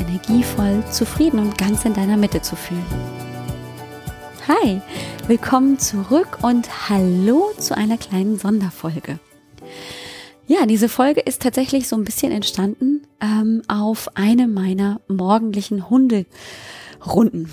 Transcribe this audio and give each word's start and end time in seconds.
energievoll, 0.00 0.82
zufrieden 0.90 1.38
und 1.38 1.58
ganz 1.58 1.84
in 1.84 1.94
deiner 1.94 2.16
Mitte 2.16 2.42
zu 2.42 2.56
fühlen. 2.56 2.84
Hi, 4.48 4.80
willkommen 5.26 5.78
zurück 5.78 6.38
und 6.42 6.88
hallo 6.88 7.50
zu 7.58 7.76
einer 7.76 7.98
kleinen 7.98 8.38
Sonderfolge. 8.38 9.18
Ja, 10.46 10.64
diese 10.66 10.88
Folge 10.88 11.20
ist 11.20 11.42
tatsächlich 11.42 11.88
so 11.88 11.96
ein 11.96 12.04
bisschen 12.04 12.30
entstanden 12.30 13.06
ähm, 13.20 13.62
auf 13.66 14.08
eine 14.14 14.46
meiner 14.46 15.00
morgendlichen 15.08 15.90
Hunderunden. 15.90 17.50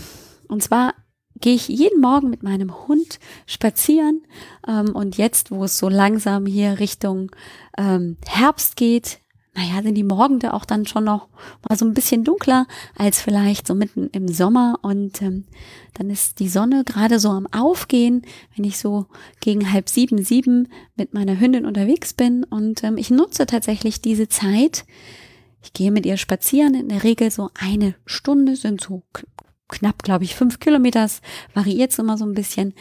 Und 0.47 0.61
zwar 0.61 0.93
gehe 1.41 1.55
ich 1.55 1.67
jeden 1.67 1.99
Morgen 1.99 2.29
mit 2.29 2.43
meinem 2.43 2.87
Hund 2.87 3.19
spazieren. 3.47 4.21
Ähm, 4.67 4.95
und 4.95 5.17
jetzt, 5.17 5.49
wo 5.49 5.63
es 5.63 5.77
so 5.77 5.89
langsam 5.89 6.45
hier 6.45 6.79
Richtung 6.79 7.31
ähm, 7.77 8.17
Herbst 8.27 8.75
geht, 8.75 9.19
naja, 9.55 9.83
sind 9.83 9.95
die 9.95 10.03
Morgende 10.03 10.53
auch 10.53 10.65
dann 10.65 10.87
schon 10.87 11.03
noch 11.03 11.27
mal 11.67 11.77
so 11.77 11.85
ein 11.85 11.93
bisschen 11.93 12.23
dunkler 12.23 12.65
als 12.95 13.21
vielleicht 13.21 13.67
so 13.67 13.75
mitten 13.75 14.09
im 14.11 14.27
Sommer. 14.27 14.79
Und 14.81 15.21
ähm, 15.21 15.45
dann 15.93 16.09
ist 16.09 16.39
die 16.39 16.49
Sonne 16.49 16.83
gerade 16.83 17.19
so 17.19 17.29
am 17.29 17.47
Aufgehen, 17.47 18.23
wenn 18.55 18.65
ich 18.65 18.79
so 18.79 19.05
gegen 19.41 19.71
halb 19.71 19.89
sieben, 19.89 20.23
sieben 20.23 20.69
mit 20.95 21.13
meiner 21.13 21.39
Hündin 21.39 21.65
unterwegs 21.65 22.13
bin. 22.13 22.43
Und 22.43 22.83
ähm, 22.83 22.97
ich 22.97 23.11
nutze 23.11 23.45
tatsächlich 23.45 24.01
diese 24.01 24.27
Zeit. 24.27 24.85
Ich 25.61 25.71
gehe 25.71 25.91
mit 25.91 26.05
ihr 26.07 26.17
spazieren, 26.17 26.73
in 26.73 26.89
der 26.89 27.03
Regel 27.03 27.29
so 27.29 27.49
eine 27.53 27.93
Stunde, 28.05 28.55
sind 28.55 28.81
so 28.81 29.03
knapp, 29.67 30.01
glaube 30.03 30.23
ich, 30.23 30.35
fünf 30.35 30.59
Kilometer, 30.59 31.07
variiert 31.53 31.91
es 31.91 31.99
immer 31.99 32.17
so 32.17 32.25
ein 32.25 32.33
bisschen. 32.33 32.73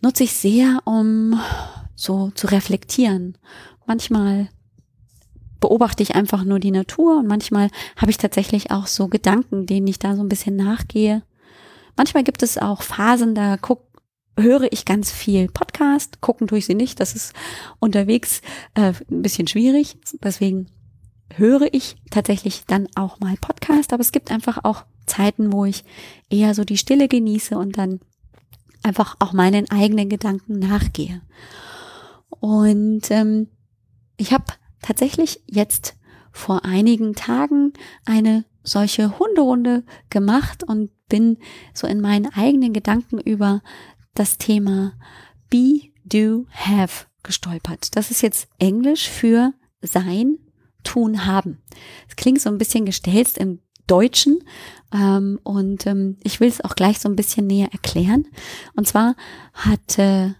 Nutze 0.00 0.24
ich 0.24 0.32
sehr, 0.32 0.80
um 0.86 1.38
so 1.94 2.30
zu 2.30 2.46
reflektieren. 2.46 3.36
Manchmal 3.86 4.48
beobachte 5.60 6.02
ich 6.02 6.14
einfach 6.14 6.44
nur 6.44 6.58
die 6.58 6.70
Natur 6.70 7.18
und 7.18 7.26
manchmal 7.26 7.70
habe 7.96 8.10
ich 8.10 8.18
tatsächlich 8.18 8.70
auch 8.70 8.86
so 8.86 9.08
Gedanken, 9.08 9.66
denen 9.66 9.86
ich 9.86 9.98
da 9.98 10.16
so 10.16 10.22
ein 10.22 10.28
bisschen 10.28 10.56
nachgehe. 10.56 11.22
Manchmal 11.96 12.24
gibt 12.24 12.42
es 12.42 12.58
auch 12.58 12.82
Phasen, 12.82 13.34
da 13.34 13.56
guck, 13.56 13.82
höre 14.38 14.72
ich 14.72 14.84
ganz 14.84 15.12
viel 15.12 15.48
Podcast, 15.48 16.20
gucken 16.20 16.46
tue 16.46 16.58
ich 16.58 16.66
sie 16.66 16.74
nicht, 16.74 17.00
das 17.00 17.14
ist 17.14 17.34
unterwegs 17.78 18.40
äh, 18.74 18.92
ein 19.10 19.22
bisschen 19.22 19.46
schwierig, 19.46 19.98
deswegen 20.22 20.68
höre 21.36 21.72
ich 21.72 21.96
tatsächlich 22.10 22.64
dann 22.66 22.88
auch 22.94 23.20
mal 23.20 23.36
Podcast, 23.40 23.92
aber 23.92 24.00
es 24.00 24.12
gibt 24.12 24.30
einfach 24.30 24.64
auch 24.64 24.84
Zeiten, 25.06 25.52
wo 25.52 25.64
ich 25.64 25.84
eher 26.28 26.54
so 26.54 26.64
die 26.64 26.78
Stille 26.78 27.08
genieße 27.08 27.56
und 27.56 27.76
dann 27.78 28.00
einfach 28.82 29.16
auch 29.18 29.32
meinen 29.32 29.70
eigenen 29.70 30.08
Gedanken 30.08 30.58
nachgehe. 30.58 31.20
Und 32.30 33.10
ähm, 33.10 33.48
ich 34.16 34.32
habe 34.32 34.44
tatsächlich 34.82 35.42
jetzt 35.46 35.96
vor 36.32 36.64
einigen 36.64 37.14
Tagen 37.14 37.72
eine 38.04 38.44
solche 38.62 39.18
Hunderunde 39.18 39.84
gemacht 40.10 40.64
und 40.64 40.90
bin 41.08 41.38
so 41.74 41.86
in 41.86 42.00
meinen 42.00 42.32
eigenen 42.32 42.72
Gedanken 42.72 43.18
über 43.18 43.62
das 44.14 44.38
Thema 44.38 44.92
Be, 45.48 45.90
Do, 46.04 46.46
Have 46.50 47.06
gestolpert. 47.22 47.96
Das 47.96 48.10
ist 48.10 48.22
jetzt 48.22 48.48
Englisch 48.58 49.08
für 49.08 49.52
sein, 49.82 50.38
tun, 50.84 51.26
haben. 51.26 51.58
Es 52.08 52.16
klingt 52.16 52.40
so 52.40 52.48
ein 52.48 52.58
bisschen 52.58 52.86
gestelzt 52.86 53.38
im 53.38 53.60
Deutschen 53.86 54.38
ähm, 54.94 55.40
und 55.42 55.86
ähm, 55.86 56.16
ich 56.22 56.40
will 56.40 56.48
es 56.48 56.60
auch 56.60 56.76
gleich 56.76 57.00
so 57.00 57.08
ein 57.08 57.16
bisschen 57.16 57.46
näher 57.46 57.72
erklären. 57.72 58.26
Und 58.76 58.86
zwar 58.86 59.16
hatte 59.52 60.36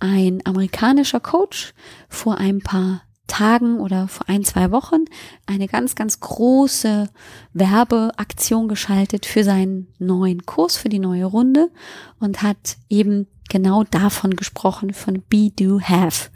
ein 0.00 0.40
amerikanischer 0.44 1.20
Coach 1.20 1.74
vor 2.08 2.38
ein 2.38 2.60
paar 2.60 3.02
Tagen 3.28 3.78
oder 3.78 4.08
vor 4.08 4.28
ein, 4.28 4.42
zwei 4.42 4.72
Wochen 4.72 5.04
eine 5.46 5.68
ganz, 5.68 5.94
ganz 5.94 6.18
große 6.18 7.08
Werbeaktion 7.52 8.66
geschaltet 8.66 9.26
für 9.26 9.44
seinen 9.44 9.86
neuen 9.98 10.44
Kurs, 10.44 10.76
für 10.76 10.88
die 10.88 10.98
neue 10.98 11.26
Runde 11.26 11.70
und 12.18 12.42
hat 12.42 12.76
eben 12.88 13.28
genau 13.48 13.84
davon 13.84 14.34
gesprochen, 14.34 14.92
von 14.92 15.22
Be, 15.28 15.50
Do, 15.50 15.80
Have. 15.80 16.30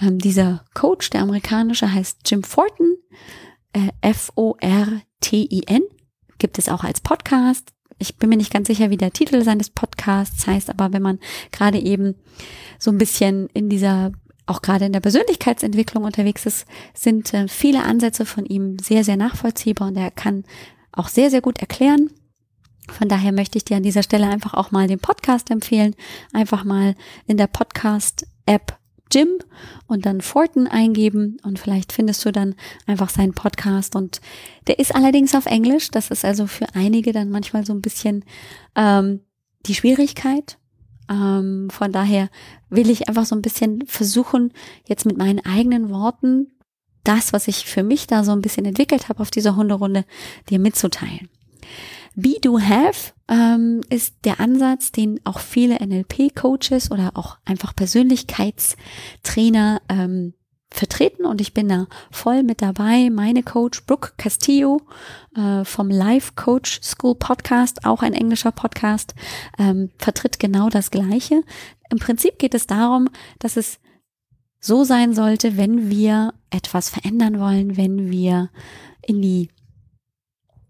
Ähm, 0.00 0.18
dieser 0.18 0.64
Coach, 0.74 1.10
der 1.10 1.22
amerikanische, 1.22 1.92
heißt 1.92 2.18
Jim 2.26 2.42
Fortin, 2.42 2.96
äh, 3.72 3.88
F-O-R-T-I-N, 4.02 5.82
gibt 6.38 6.58
es 6.58 6.68
auch 6.68 6.84
als 6.84 7.00
Podcast. 7.00 7.72
Ich 7.98 8.16
bin 8.16 8.30
mir 8.30 8.36
nicht 8.36 8.52
ganz 8.52 8.66
sicher, 8.68 8.90
wie 8.90 8.96
der 8.96 9.12
Titel 9.12 9.42
seines 9.42 9.70
Podcasts 9.70 10.46
heißt, 10.46 10.70
aber 10.70 10.92
wenn 10.92 11.02
man 11.02 11.18
gerade 11.52 11.78
eben 11.78 12.14
so 12.78 12.90
ein 12.90 12.98
bisschen 12.98 13.48
in 13.52 13.68
dieser 13.68 14.12
auch 14.50 14.62
gerade 14.62 14.84
in 14.84 14.92
der 14.92 15.00
Persönlichkeitsentwicklung 15.00 16.04
unterwegs 16.04 16.44
ist, 16.44 16.66
sind 16.92 17.32
äh, 17.32 17.48
viele 17.48 17.84
Ansätze 17.84 18.26
von 18.26 18.44
ihm 18.44 18.78
sehr, 18.78 19.04
sehr 19.04 19.16
nachvollziehbar 19.16 19.88
und 19.88 19.96
er 19.96 20.10
kann 20.10 20.44
auch 20.92 21.08
sehr, 21.08 21.30
sehr 21.30 21.40
gut 21.40 21.58
erklären. 21.58 22.10
Von 22.88 23.08
daher 23.08 23.32
möchte 23.32 23.56
ich 23.56 23.64
dir 23.64 23.76
an 23.76 23.82
dieser 23.82 24.02
Stelle 24.02 24.26
einfach 24.26 24.54
auch 24.54 24.72
mal 24.72 24.88
den 24.88 24.98
Podcast 24.98 25.50
empfehlen. 25.50 25.94
Einfach 26.32 26.64
mal 26.64 26.96
in 27.26 27.36
der 27.36 27.46
Podcast-App 27.46 28.76
Jim 29.12 29.28
und 29.86 30.06
dann 30.06 30.20
Fortin 30.20 30.68
eingeben 30.68 31.38
und 31.42 31.58
vielleicht 31.58 31.92
findest 31.92 32.24
du 32.24 32.30
dann 32.30 32.54
einfach 32.86 33.08
seinen 33.08 33.34
Podcast 33.34 33.96
und 33.96 34.20
der 34.68 34.78
ist 34.78 34.94
allerdings 34.94 35.34
auf 35.34 35.46
Englisch. 35.46 35.90
Das 35.90 36.10
ist 36.10 36.24
also 36.24 36.46
für 36.46 36.66
einige 36.74 37.12
dann 37.12 37.30
manchmal 37.30 37.66
so 37.66 37.72
ein 37.72 37.80
bisschen 37.80 38.24
ähm, 38.76 39.20
die 39.66 39.74
Schwierigkeit. 39.74 40.59
Ähm, 41.10 41.68
von 41.70 41.92
daher 41.92 42.30
will 42.68 42.88
ich 42.88 43.08
einfach 43.08 43.26
so 43.26 43.34
ein 43.34 43.42
bisschen 43.42 43.84
versuchen, 43.86 44.52
jetzt 44.86 45.04
mit 45.04 45.18
meinen 45.18 45.44
eigenen 45.44 45.90
Worten 45.90 46.52
das, 47.04 47.32
was 47.32 47.48
ich 47.48 47.66
für 47.66 47.82
mich 47.82 48.06
da 48.06 48.24
so 48.24 48.32
ein 48.32 48.42
bisschen 48.42 48.64
entwickelt 48.64 49.08
habe 49.08 49.20
auf 49.20 49.30
dieser 49.30 49.56
Hunderunde, 49.56 50.04
dir 50.48 50.58
mitzuteilen. 50.58 51.28
Be 52.14 52.36
Do 52.40 52.60
Have 52.60 53.12
ähm, 53.28 53.82
ist 53.88 54.16
der 54.24 54.40
Ansatz, 54.40 54.92
den 54.92 55.20
auch 55.24 55.38
viele 55.38 55.76
NLP-Coaches 55.76 56.90
oder 56.90 57.12
auch 57.14 57.38
einfach 57.44 57.74
Persönlichkeitstrainer 57.74 59.80
ähm, 59.88 60.34
vertreten 60.72 61.26
und 61.26 61.40
ich 61.40 61.52
bin 61.52 61.68
da 61.68 61.86
voll 62.10 62.42
mit 62.42 62.62
dabei. 62.62 63.10
Meine 63.10 63.42
Coach 63.42 63.84
Brooke 63.86 64.12
Castillo 64.16 64.80
äh, 65.36 65.64
vom 65.64 65.90
Life 65.90 66.32
Coach 66.36 66.80
School 66.82 67.14
Podcast, 67.16 67.84
auch 67.84 68.02
ein 68.02 68.14
englischer 68.14 68.52
Podcast, 68.52 69.14
ähm, 69.58 69.90
vertritt 69.98 70.38
genau 70.38 70.68
das 70.68 70.90
Gleiche. 70.90 71.42
Im 71.90 71.98
Prinzip 71.98 72.38
geht 72.38 72.54
es 72.54 72.66
darum, 72.66 73.08
dass 73.40 73.56
es 73.56 73.80
so 74.60 74.84
sein 74.84 75.14
sollte, 75.14 75.56
wenn 75.56 75.90
wir 75.90 76.34
etwas 76.50 76.90
verändern 76.90 77.40
wollen, 77.40 77.76
wenn 77.76 78.10
wir 78.10 78.50
in 79.02 79.22
die 79.22 79.48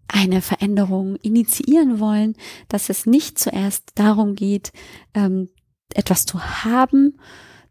eine 0.07 0.41
Veränderung 0.41 1.15
initiieren 1.17 1.99
wollen, 1.99 2.35
dass 2.67 2.89
es 2.89 3.05
nicht 3.05 3.39
zuerst 3.39 3.91
darum 3.95 4.35
geht, 4.35 4.71
ähm, 5.13 5.49
etwas 5.93 6.25
zu 6.25 6.63
haben, 6.63 7.17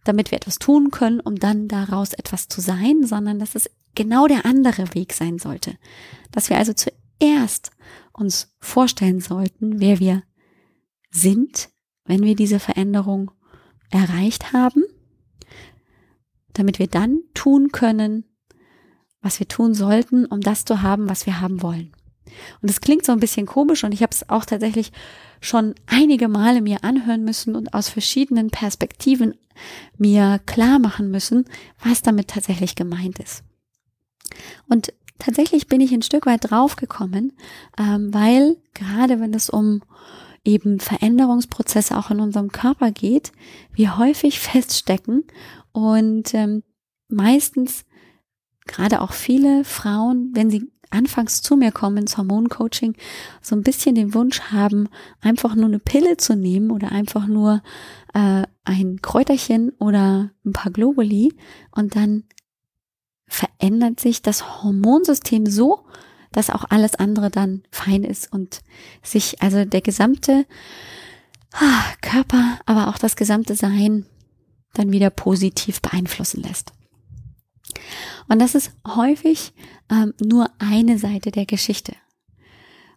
damit 0.05 0.31
wir 0.31 0.37
etwas 0.37 0.59
tun 0.59 0.91
können, 0.91 1.21
um 1.21 1.37
dann 1.37 1.69
daraus 1.69 2.13
etwas 2.13 2.49
zu 2.49 2.61
sein, 2.61 3.05
sondern 3.05 3.39
dass 3.39 3.55
es 3.55 3.71
genau 3.95 4.27
der 4.27 4.47
andere 4.47 4.95
Weg 4.95 5.13
sein 5.13 5.39
sollte. 5.39 5.77
Dass 6.31 6.51
wir 6.51 6.57
also 6.57 6.73
zuerst 6.73 7.71
uns 8.13 8.55
vorstellen 8.61 9.21
sollten, 9.21 9.81
wer 9.81 9.99
wir 9.99 10.23
sind, 11.11 11.71
wenn 12.05 12.23
wir 12.23 12.37
diese 12.37 12.61
Veränderung 12.61 13.31
erreicht 13.91 14.53
haben, 14.53 14.85
damit 16.53 16.79
wir 16.79 16.87
dann 16.87 17.21
tun 17.35 17.73
können, 17.73 18.25
was 19.21 19.39
wir 19.39 19.49
tun 19.49 19.75
sollten, 19.75 20.25
um 20.25 20.41
das 20.41 20.65
zu 20.65 20.83
haben, 20.83 21.09
was 21.09 21.27
wir 21.27 21.41
haben 21.41 21.63
wollen. 21.63 21.93
Und 22.63 22.71
es 22.71 22.81
klingt 22.81 23.05
so 23.05 23.13
ein 23.13 23.21
bisschen 23.21 23.47
komisch 23.47 23.85
und 23.85 23.93
ich 23.93 24.03
habe 24.03 24.13
es 24.13 24.29
auch 24.29 24.45
tatsächlich 24.45 24.93
schon 25.41 25.75
einige 25.87 26.29
Male 26.29 26.61
mir 26.61 26.85
anhören 26.85 27.25
müssen 27.25 27.57
und 27.57 27.75
aus 27.75 27.89
verschiedenen 27.89 28.51
Perspektiven 28.51 29.35
mir 29.97 30.41
klar 30.47 30.79
machen 30.79 31.11
müssen, 31.11 31.47
was 31.83 32.03
damit 32.03 32.29
tatsächlich 32.29 32.75
gemeint 32.75 33.19
ist. 33.19 33.43
Und 34.69 34.93
tatsächlich 35.19 35.67
bin 35.67 35.81
ich 35.81 35.93
ein 35.93 36.03
Stück 36.03 36.27
weit 36.27 36.51
draufgekommen, 36.51 37.33
ähm, 37.79 38.13
weil 38.13 38.57
gerade 38.75 39.21
wenn 39.21 39.35
es 39.35 39.51
um 39.51 39.83
eben 40.45 40.81
Veränderungsprozesse 40.81 41.97
auch 41.97 42.11
in 42.11 42.21
unserem 42.21 42.51
Körper 42.51 42.91
geht, 42.91 43.33
wir 43.73 43.99
häufig 43.99 44.39
feststecken 44.41 45.25
und 45.73 46.35
ähm, 46.35 46.63
meistens 47.09 47.85
gerade 48.67 49.01
auch 49.01 49.13
viele 49.13 49.65
Frauen, 49.65 50.31
wenn 50.35 50.51
sie 50.51 50.71
anfangs 50.91 51.43
zu 51.43 51.57
mir 51.57 51.73
kommen 51.73 51.99
ins 51.99 52.17
Hormoncoaching, 52.17 52.95
so 53.41 53.57
ein 53.57 53.63
bisschen 53.63 53.95
den 53.95 54.15
Wunsch 54.15 54.41
haben, 54.53 54.89
einfach 55.21 55.55
nur 55.55 55.67
eine 55.67 55.79
Pille 55.79 56.17
zu 56.17 56.37
nehmen 56.37 56.71
oder 56.71 56.93
einfach 56.93 57.27
nur 57.27 57.63
äh, 58.15 58.43
ein 58.65 59.01
Kräuterchen 59.03 59.71
oder 59.79 60.31
ein 60.45 60.53
paar 60.53 60.73
Globuli 60.73 61.35
und 61.71 61.97
dann 61.97 62.25
verändert 63.27 64.01
sich 64.01 64.23
das 64.23 64.63
Hormonsystem 64.63 65.47
so, 65.47 65.85
dass 66.33 66.51
auch 66.51 66.65
alles 66.69 66.95
andere 66.97 67.31
dann 67.31 67.63
fein 67.71 68.05
ist 68.05 68.33
und 68.33 68.61
sich 69.03 69.41
also 69.41 69.65
der 69.65 69.81
gesamte 69.81 70.47
ah, 71.53 71.85
Körper, 72.03 72.59
aber 72.67 72.89
auch 72.89 72.99
das 72.99 73.17
gesamte 73.17 73.55
Sein 73.55 74.07
dann 74.75 74.93
wieder 74.93 75.11
positiv 75.11 75.81
beeinflussen 75.81 76.43
lässt. 76.43 76.73
Und 78.29 78.41
das 78.41 78.55
ist 78.55 78.73
häufig 78.87 79.53
ähm, 79.91 80.15
nur 80.23 80.51
eine 80.59 80.99
Seite 80.99 81.31
der 81.31 81.47
Geschichte. 81.47 81.95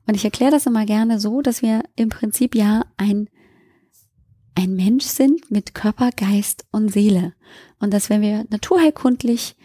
Und 0.05 0.15
ich 0.15 0.25
erkläre 0.25 0.51
das 0.51 0.65
immer 0.65 0.85
gerne 0.85 1.19
so, 1.19 1.41
dass 1.41 1.61
wir 1.61 1.83
im 1.95 2.09
Prinzip 2.09 2.55
ja 2.55 2.83
ein, 2.97 3.29
ein 4.55 4.75
Mensch 4.75 5.05
sind 5.05 5.49
mit 5.49 5.73
Körper, 5.73 6.09
Geist 6.11 6.65
und 6.71 6.89
Seele. 6.89 7.33
Und 7.79 7.93
dass 7.93 8.09
wenn 8.09 8.21
wir 8.21 8.45
naturheilkundlich 8.49 9.55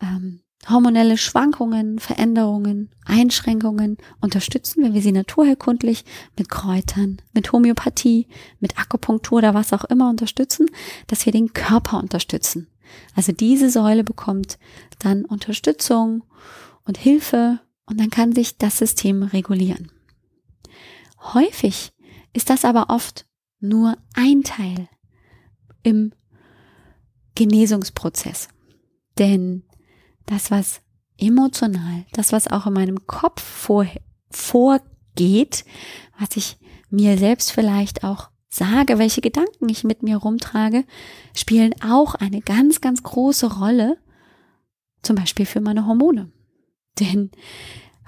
ähm, 0.00 0.40
hormonelle 0.68 1.16
Schwankungen, 1.16 1.98
Veränderungen, 1.98 2.90
Einschränkungen 3.04 3.98
unterstützen, 4.20 4.82
wenn 4.82 4.94
wir 4.94 5.02
sie 5.02 5.12
naturheilkundlich 5.12 6.04
mit 6.36 6.48
Kräutern, 6.48 7.18
mit 7.32 7.52
Homöopathie, 7.52 8.26
mit 8.60 8.78
Akupunktur 8.78 9.38
oder 9.38 9.54
was 9.54 9.72
auch 9.72 9.84
immer 9.84 10.10
unterstützen, 10.10 10.66
dass 11.06 11.24
wir 11.24 11.32
den 11.32 11.52
Körper 11.52 11.98
unterstützen. 11.98 12.68
Also 13.14 13.32
diese 13.32 13.70
Säule 13.70 14.04
bekommt 14.04 14.58
dann 14.98 15.24
Unterstützung 15.24 16.24
und 16.84 16.98
Hilfe 16.98 17.60
und 17.86 18.00
dann 18.00 18.10
kann 18.10 18.32
sich 18.32 18.58
das 18.58 18.78
System 18.78 19.22
regulieren. 19.22 19.90
Häufig 21.34 21.92
ist 22.32 22.50
das 22.50 22.64
aber 22.64 22.90
oft 22.90 23.26
nur 23.60 23.96
ein 24.14 24.42
Teil 24.42 24.88
im 25.82 26.12
Genesungsprozess. 27.34 28.48
Denn 29.18 29.64
das, 30.26 30.50
was 30.50 30.82
emotional, 31.18 32.04
das, 32.12 32.32
was 32.32 32.48
auch 32.48 32.66
in 32.66 32.74
meinem 32.74 33.06
Kopf 33.06 33.42
vor, 33.42 33.86
vorgeht, 34.30 35.64
was 36.18 36.36
ich 36.36 36.58
mir 36.90 37.16
selbst 37.18 37.52
vielleicht 37.52 38.04
auch 38.04 38.30
sage, 38.56 38.98
welche 38.98 39.20
Gedanken 39.20 39.68
ich 39.68 39.84
mit 39.84 40.02
mir 40.02 40.16
rumtrage, 40.16 40.84
spielen 41.34 41.74
auch 41.82 42.14
eine 42.14 42.40
ganz, 42.40 42.80
ganz 42.80 43.02
große 43.02 43.58
Rolle, 43.58 43.98
zum 45.02 45.16
Beispiel 45.16 45.46
für 45.46 45.60
meine 45.60 45.86
Hormone. 45.86 46.32
Denn 46.98 47.30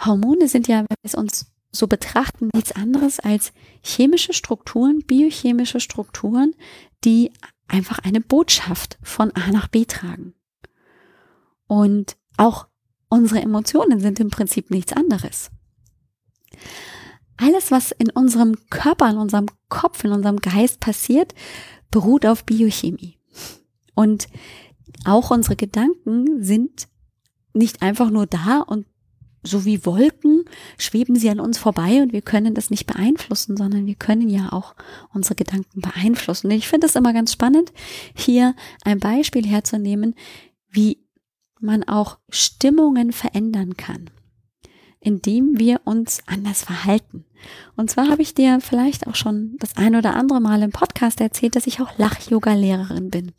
Hormone 0.04 0.48
sind 0.48 0.68
ja, 0.68 0.78
wenn 0.78 0.86
wir 0.88 1.04
es 1.04 1.14
uns 1.14 1.52
so 1.70 1.86
betrachten, 1.86 2.48
nichts 2.54 2.72
anderes 2.72 3.20
als 3.20 3.52
chemische 3.82 4.32
Strukturen, 4.32 5.02
biochemische 5.06 5.80
Strukturen, 5.80 6.54
die 7.04 7.30
einfach 7.68 7.98
eine 7.98 8.20
Botschaft 8.20 8.98
von 9.02 9.30
A 9.32 9.50
nach 9.52 9.68
B 9.68 9.84
tragen. 9.84 10.34
Und 11.66 12.16
auch 12.38 12.66
unsere 13.08 13.42
Emotionen 13.42 14.00
sind 14.00 14.20
im 14.20 14.30
Prinzip 14.30 14.70
nichts 14.70 14.92
anderes. 14.94 15.50
Alles, 17.38 17.70
was 17.70 17.92
in 17.92 18.10
unserem 18.10 18.56
Körper, 18.68 19.10
in 19.10 19.16
unserem 19.16 19.46
Kopf, 19.68 20.04
in 20.04 20.12
unserem 20.12 20.36
Geist 20.36 20.80
passiert, 20.80 21.34
beruht 21.90 22.26
auf 22.26 22.44
Biochemie. 22.44 23.18
Und 23.94 24.28
auch 25.04 25.30
unsere 25.30 25.56
Gedanken 25.56 26.42
sind 26.42 26.88
nicht 27.54 27.82
einfach 27.82 28.10
nur 28.10 28.26
da 28.26 28.60
und 28.60 28.86
so 29.42 29.64
wie 29.64 29.84
Wolken 29.86 30.44
schweben 30.78 31.16
sie 31.16 31.30
an 31.30 31.40
uns 31.40 31.58
vorbei 31.58 32.02
und 32.02 32.12
wir 32.12 32.22
können 32.22 32.54
das 32.54 32.70
nicht 32.70 32.86
beeinflussen, 32.86 33.56
sondern 33.56 33.86
wir 33.86 33.94
können 33.94 34.28
ja 34.28 34.52
auch 34.52 34.74
unsere 35.14 35.36
Gedanken 35.36 35.80
beeinflussen. 35.80 36.48
Und 36.48 36.52
ich 36.54 36.68
finde 36.68 36.86
es 36.86 36.96
immer 36.96 37.12
ganz 37.12 37.32
spannend, 37.32 37.72
hier 38.14 38.54
ein 38.84 38.98
Beispiel 38.98 39.46
herzunehmen, 39.46 40.14
wie 40.68 41.04
man 41.60 41.84
auch 41.84 42.18
Stimmungen 42.28 43.12
verändern 43.12 43.76
kann, 43.76 44.10
indem 45.08 45.58
wir 45.58 45.80
uns 45.84 46.20
anders 46.26 46.62
verhalten. 46.62 47.24
Und 47.76 47.90
zwar 47.90 48.08
habe 48.08 48.20
ich 48.20 48.34
dir 48.34 48.60
vielleicht 48.60 49.06
auch 49.06 49.14
schon 49.14 49.56
das 49.58 49.76
ein 49.76 49.96
oder 49.96 50.14
andere 50.14 50.40
Mal 50.40 50.62
im 50.62 50.70
Podcast 50.70 51.20
erzählt, 51.22 51.56
dass 51.56 51.66
ich 51.66 51.80
auch 51.80 51.96
Lach-Yoga-Lehrerin 51.96 53.08
bin. 53.08 53.32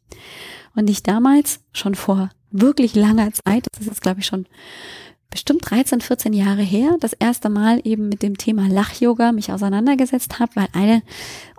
Und 0.75 0.89
ich 0.89 1.04
damals 1.04 1.60
schon 1.71 1.94
vor 1.94 2.31
wirklich 2.50 2.95
langer 2.95 3.31
Zeit, 3.31 3.68
das 3.71 3.81
ist 3.81 3.88
jetzt 3.88 4.01
glaube 4.01 4.21
ich 4.21 4.25
schon 4.25 4.48
bestimmt 5.30 5.69
13, 5.69 6.01
14 6.01 6.33
Jahre 6.33 6.63
her, 6.63 6.98
das 7.00 7.13
erste 7.13 7.50
Mal 7.50 7.81
eben 7.83 8.10
mit 8.10 8.24
dem 8.24 8.36
Thema 8.38 8.68
Lach-Yoga 8.68 9.31
mich 9.31 9.51
auseinandergesetzt 9.51 10.39
habe, 10.39 10.56
weil 10.56 10.68
eine 10.74 11.04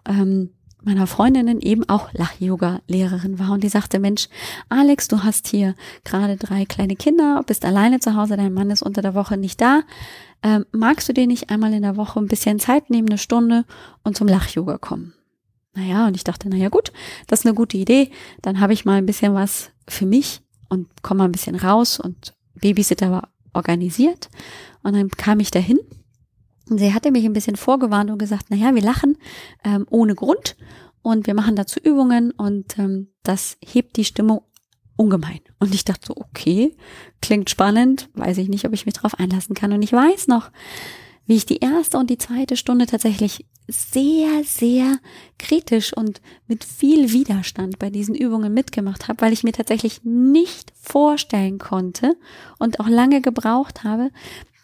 ähm, 0.09 0.51
meiner 0.83 1.07
Freundinnen 1.07 1.61
eben 1.61 1.89
auch 1.89 2.13
Lach-Yoga-Lehrerin 2.13 3.39
war 3.39 3.53
und 3.53 3.63
die 3.63 3.69
sagte, 3.69 3.99
Mensch, 3.99 4.29
Alex, 4.69 5.09
du 5.09 5.23
hast 5.23 5.49
hier 5.49 5.75
gerade 6.05 6.37
drei 6.37 6.65
kleine 6.65 6.97
Kinder, 6.97 7.43
bist 7.47 7.65
alleine 7.65 8.01
zu 8.01 8.17
Hause, 8.17 8.37
dein 8.37 8.55
Mann 8.55 8.71
ist 8.71 8.83
unter 8.83 9.03
der 9.03 9.15
Woche 9.15 9.37
nicht 9.37 9.61
da. 9.61 9.83
Ähm, 10.43 10.65
magst 10.73 11.09
du 11.09 11.13
dir 11.13 11.27
nicht 11.27 11.51
einmal 11.51 11.73
in 11.75 11.83
der 11.83 11.97
Woche 11.97 12.19
ein 12.19 12.29
bisschen 12.29 12.59
Zeit 12.59 12.91
nehmen, 12.91 13.09
eine 13.09 13.19
Stunde 13.19 13.65
und 14.05 14.17
zum 14.17 14.27
Lach-Yoga 14.27 14.79
kommen? 14.79 15.15
Naja, 15.75 16.07
und 16.07 16.17
ich 16.17 16.25
dachte, 16.25 16.49
naja 16.49 16.69
gut, 16.69 16.93
das 17.27 17.41
ist 17.41 17.47
eine 17.47 17.55
gute 17.55 17.77
Idee. 17.77 18.11
Dann 18.43 18.61
habe 18.61 18.73
ich 18.73 18.85
mal 18.85 18.99
ein 18.99 19.07
bisschen 19.07 19.35
was 19.35 19.71
für 19.87 20.07
mich 20.07 20.41
und 20.69 20.89
komme 21.03 21.19
mal 21.19 21.25
ein 21.27 21.33
bisschen 21.33 21.57
raus 21.57 22.01
und 22.01 22.35
Babysitter 22.55 23.11
war 23.11 23.29
organisiert. 23.53 24.31
Und 24.83 24.95
dann 24.95 25.09
kam 25.11 25.41
ich 25.41 25.51
dahin 25.51 25.79
und 26.71 26.79
sie 26.79 26.95
hatte 26.95 27.11
mich 27.11 27.25
ein 27.25 27.33
bisschen 27.33 27.57
vorgewarnt 27.57 28.11
und 28.11 28.19
gesagt, 28.19 28.51
naja, 28.51 28.75
wir 28.75 28.83
lachen 28.83 29.19
ähm, 29.65 29.87
ohne 29.91 30.15
Grund 30.15 30.57
und 31.03 31.27
wir 31.27 31.35
machen 31.35 31.57
dazu 31.57 31.81
Übungen 31.81 32.31
und 32.31 32.79
ähm, 32.79 33.09
das 33.23 33.59
hebt 33.65 33.97
die 33.97 34.05
Stimmung 34.05 34.43
ungemein. 34.97 35.41
Und 35.59 35.75
ich 35.75 35.85
dachte 35.85 36.09
so, 36.09 36.17
okay, 36.17 36.77
klingt 37.23 37.51
spannend, 37.51 38.09
weiß 38.15 38.39
ich 38.39 38.49
nicht, 38.49 38.67
ob 38.67 38.73
ich 38.73 38.87
mich 38.87 38.95
darauf 38.95 39.19
einlassen 39.19 39.55
kann. 39.55 39.73
Und 39.73 39.83
ich 39.83 39.93
weiß 39.93 40.29
noch, 40.29 40.51
wie 41.27 41.37
ich 41.37 41.47
die 41.47 41.59
erste 41.59 41.97
und 41.97 42.11
die 42.11 42.19
zweite 42.19 42.57
Stunde 42.57 42.87
tatsächlich 42.87 43.47
sehr, 43.69 44.43
sehr 44.45 44.99
kritisch 45.39 45.97
und 45.97 46.21
mit 46.49 46.65
viel 46.65 47.13
Widerstand 47.13 47.79
bei 47.79 47.89
diesen 47.89 48.15
Übungen 48.15 48.53
mitgemacht 48.53 49.09
habe, 49.09 49.21
weil 49.23 49.33
ich 49.33 49.45
mir 49.45 49.53
tatsächlich 49.53 50.03
nicht 50.03 50.73
vorstellen 50.75 51.59
konnte 51.59 52.17
und 52.59 52.81
auch 52.81 52.89
lange 52.89 53.21
gebraucht 53.21 53.85
habe, 53.85 54.11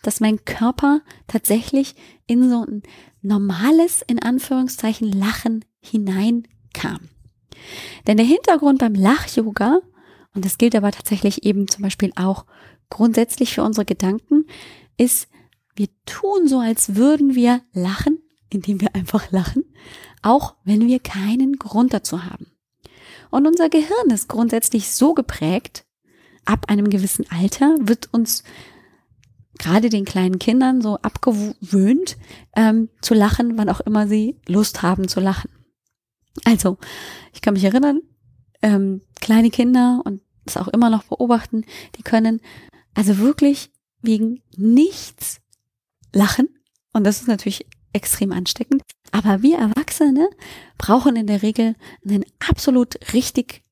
dass 0.06 0.20
mein 0.20 0.44
Körper 0.44 1.00
tatsächlich 1.26 1.94
in 2.26 2.48
so 2.48 2.64
ein 2.64 2.82
normales, 3.22 4.02
in 4.06 4.22
Anführungszeichen, 4.22 5.10
Lachen 5.10 5.64
hineinkam. 5.80 7.08
Denn 8.06 8.16
der 8.16 8.26
Hintergrund 8.26 8.78
beim 8.78 8.94
Lach-Yoga, 8.94 9.80
und 10.34 10.44
das 10.44 10.58
gilt 10.58 10.76
aber 10.76 10.92
tatsächlich 10.92 11.44
eben 11.44 11.66
zum 11.66 11.82
Beispiel 11.82 12.12
auch 12.14 12.46
grundsätzlich 12.88 13.54
für 13.54 13.62
unsere 13.62 13.84
Gedanken, 13.84 14.46
ist, 14.96 15.28
wir 15.74 15.88
tun 16.06 16.46
so, 16.46 16.60
als 16.60 16.94
würden 16.94 17.34
wir 17.34 17.62
lachen, 17.72 18.18
indem 18.48 18.80
wir 18.80 18.94
einfach 18.94 19.32
lachen, 19.32 19.64
auch 20.22 20.54
wenn 20.64 20.86
wir 20.86 21.00
keinen 21.00 21.56
Grund 21.56 21.92
dazu 21.92 22.24
haben. 22.24 22.46
Und 23.30 23.46
unser 23.46 23.68
Gehirn 23.68 24.10
ist 24.10 24.28
grundsätzlich 24.28 24.90
so 24.92 25.14
geprägt, 25.14 25.84
ab 26.44 26.66
einem 26.68 26.88
gewissen 26.90 27.26
Alter 27.30 27.74
wird 27.80 28.08
uns 28.12 28.44
gerade 29.58 29.88
den 29.88 30.04
kleinen 30.04 30.38
Kindern 30.38 30.80
so 30.80 30.96
abgewöhnt, 30.96 32.16
ähm, 32.54 32.88
zu 33.00 33.14
lachen, 33.14 33.56
wann 33.58 33.68
auch 33.68 33.80
immer 33.80 34.08
sie 34.08 34.36
Lust 34.46 34.82
haben 34.82 35.08
zu 35.08 35.20
lachen. 35.20 35.50
Also, 36.44 36.78
ich 37.32 37.40
kann 37.40 37.54
mich 37.54 37.64
erinnern, 37.64 38.00
ähm, 38.62 39.02
kleine 39.20 39.50
Kinder 39.50 40.02
und 40.04 40.20
das 40.44 40.56
auch 40.56 40.68
immer 40.68 40.90
noch 40.90 41.04
beobachten, 41.04 41.64
die 41.96 42.02
können 42.02 42.40
also 42.94 43.18
wirklich 43.18 43.70
wegen 44.02 44.42
nichts 44.56 45.40
lachen. 46.12 46.48
Und 46.92 47.04
das 47.04 47.20
ist 47.20 47.28
natürlich 47.28 47.66
extrem 47.92 48.32
ansteckend. 48.32 48.82
Aber 49.12 49.42
wir 49.42 49.58
Erwachsene 49.58 50.28
brauchen 50.78 51.16
in 51.16 51.26
der 51.26 51.42
Regel 51.42 51.74
einen 52.04 52.24
absolut 52.48 52.96
richtig 53.12 53.62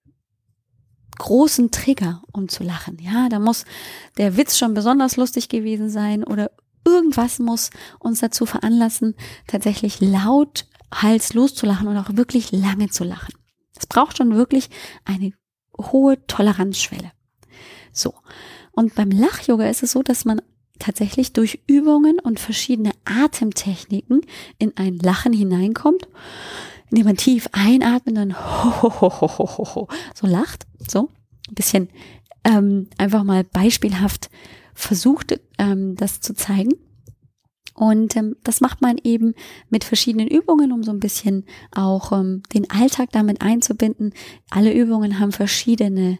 großen 1.19 1.71
Trigger, 1.71 2.23
um 2.33 2.49
zu 2.49 2.63
lachen. 2.63 2.99
Ja, 3.01 3.29
da 3.29 3.39
muss 3.39 3.65
der 4.19 4.37
Witz 4.37 4.59
schon 4.59 4.75
besonders 4.75 5.17
lustig 5.17 5.49
gewesen 5.49 5.89
sein 5.89 6.25
oder 6.25 6.51
irgendwas 6.85 7.39
muss 7.39 7.71
uns 7.99 8.21
dazu 8.21 8.47
veranlassen, 8.47 9.15
tatsächlich 9.47 10.01
laut 10.01 10.67
Hals 10.93 11.35
loszulachen 11.35 11.89
und 11.89 11.97
auch 11.97 12.17
wirklich 12.17 12.53
lange 12.53 12.89
zu 12.89 13.05
lachen. 13.05 13.35
Es 13.77 13.87
braucht 13.87 14.19
schon 14.19 14.35
wirklich 14.35 14.71
eine 15.05 15.33
hohe 15.77 16.25
Toleranzschwelle. 16.27 17.11
So. 17.93 18.15
Und 18.73 18.95
beim 18.95 19.11
Lach-Yoga 19.11 19.69
ist 19.69 19.83
es 19.83 19.93
so, 19.93 20.03
dass 20.03 20.25
man 20.25 20.41
tatsächlich 20.79 21.33
durch 21.33 21.61
Übungen 21.67 22.19
und 22.19 22.41
verschiedene 22.41 22.93
Atemtechniken 23.05 24.23
in 24.59 24.77
ein 24.77 24.99
Lachen 24.99 25.33
hineinkommt 25.33 26.09
indem 26.91 27.07
man 27.07 27.17
tief 27.17 27.49
einatmet, 27.53 28.17
dann 28.17 28.35
ho, 28.35 28.83
ho, 28.83 29.01
ho, 29.01 29.11
ho, 29.11 29.49
ho, 29.59 29.75
ho, 29.75 29.89
so 30.15 30.27
lacht, 30.27 30.67
so 30.89 31.11
ein 31.49 31.55
bisschen 31.55 31.89
ähm, 32.45 32.89
einfach 32.99 33.25
mal 33.25 33.45
beispielhaft 33.45 34.31
versucht, 34.75 35.41
ähm, 35.59 35.97
das 35.97 36.21
zu 36.21 36.35
zeigen. 36.35 36.75
Und 37.75 38.17
ähm, 38.17 38.37
das 38.45 38.61
macht 38.61 38.83
man 38.83 38.99
eben 39.03 39.35
mit 39.69 39.83
verschiedenen 39.83 40.29
Übungen, 40.29 40.71
um 40.71 40.85
so 40.85 40.93
ein 40.93 41.01
bisschen 41.01 41.45
auch 41.75 42.13
ähm, 42.13 42.43
den 42.53 42.71
Alltag 42.71 43.11
damit 43.11 43.41
einzubinden. 43.41 44.15
Alle 44.51 44.73
Übungen 44.73 45.19
haben 45.19 45.33
verschiedene 45.33 46.19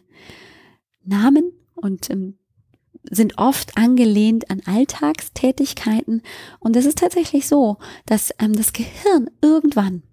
Namen 1.05 1.53
und 1.75 2.09
ähm, 2.09 2.37
sind 3.09 3.37
oft 3.37 3.77
angelehnt 3.77 4.49
an 4.49 4.61
Alltagstätigkeiten. 4.65 6.23
Und 6.59 6.75
es 6.75 6.85
ist 6.85 6.97
tatsächlich 6.97 7.47
so, 7.47 7.77
dass 8.05 8.33
ähm, 8.39 8.53
das 8.53 8.73
Gehirn 8.73 9.29
irgendwann, 9.41 10.03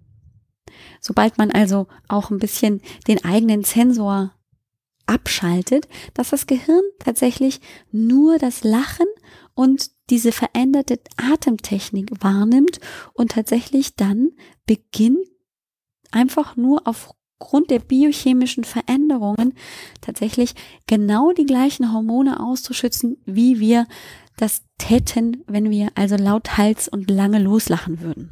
sobald 0.99 1.37
man 1.37 1.51
also 1.51 1.87
auch 2.07 2.31
ein 2.31 2.39
bisschen 2.39 2.81
den 3.07 3.23
eigenen 3.23 3.63
Sensor 3.63 4.33
abschaltet, 5.05 5.87
dass 6.13 6.29
das 6.29 6.47
Gehirn 6.47 6.83
tatsächlich 6.99 7.59
nur 7.91 8.37
das 8.37 8.63
Lachen 8.63 9.07
und 9.53 9.91
diese 10.09 10.31
veränderte 10.31 10.99
Atemtechnik 11.17 12.11
wahrnimmt 12.19 12.79
und 13.13 13.31
tatsächlich 13.31 13.95
dann 13.95 14.31
beginnt 14.65 15.27
einfach 16.11 16.55
nur 16.55 16.81
aufgrund 16.85 17.69
der 17.69 17.79
biochemischen 17.79 18.63
Veränderungen 18.63 19.53
tatsächlich 20.01 20.55
genau 20.87 21.31
die 21.31 21.45
gleichen 21.45 21.91
Hormone 21.93 22.39
auszuschützen, 22.39 23.17
wie 23.25 23.59
wir 23.59 23.87
das 24.37 24.63
täten, 24.77 25.43
wenn 25.47 25.69
wir 25.69 25.89
also 25.95 26.15
laut 26.15 26.57
Hals 26.57 26.87
und 26.87 27.09
lange 27.09 27.39
loslachen 27.39 28.01
würden. 28.01 28.31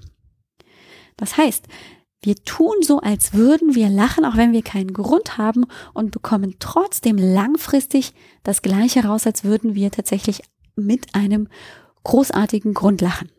Das 1.18 1.38
heißt, 1.38 1.68
wir 2.24 2.36
tun 2.36 2.76
so, 2.82 3.00
als 3.00 3.34
würden 3.34 3.74
wir 3.74 3.90
lachen, 3.90 4.26
auch 4.26 4.38
wenn 4.38 4.52
wir 4.52 4.62
keinen 4.62 4.94
Grund 4.94 5.38
haben 5.38 5.66
und 5.94 6.12
bekommen 6.12 6.56
trotzdem 6.60 7.18
langfristig 7.18 8.14
das 8.44 8.62
gleiche 8.62 9.06
raus, 9.06 9.26
als 9.26 9.44
würden 9.44 9.74
wir 9.74 9.92
tatsächlich 9.92 10.42
mit 10.76 11.16
einem 11.16 11.48
großartigen 12.04 12.74
Grund 12.74 13.02
lachen. 13.02 13.32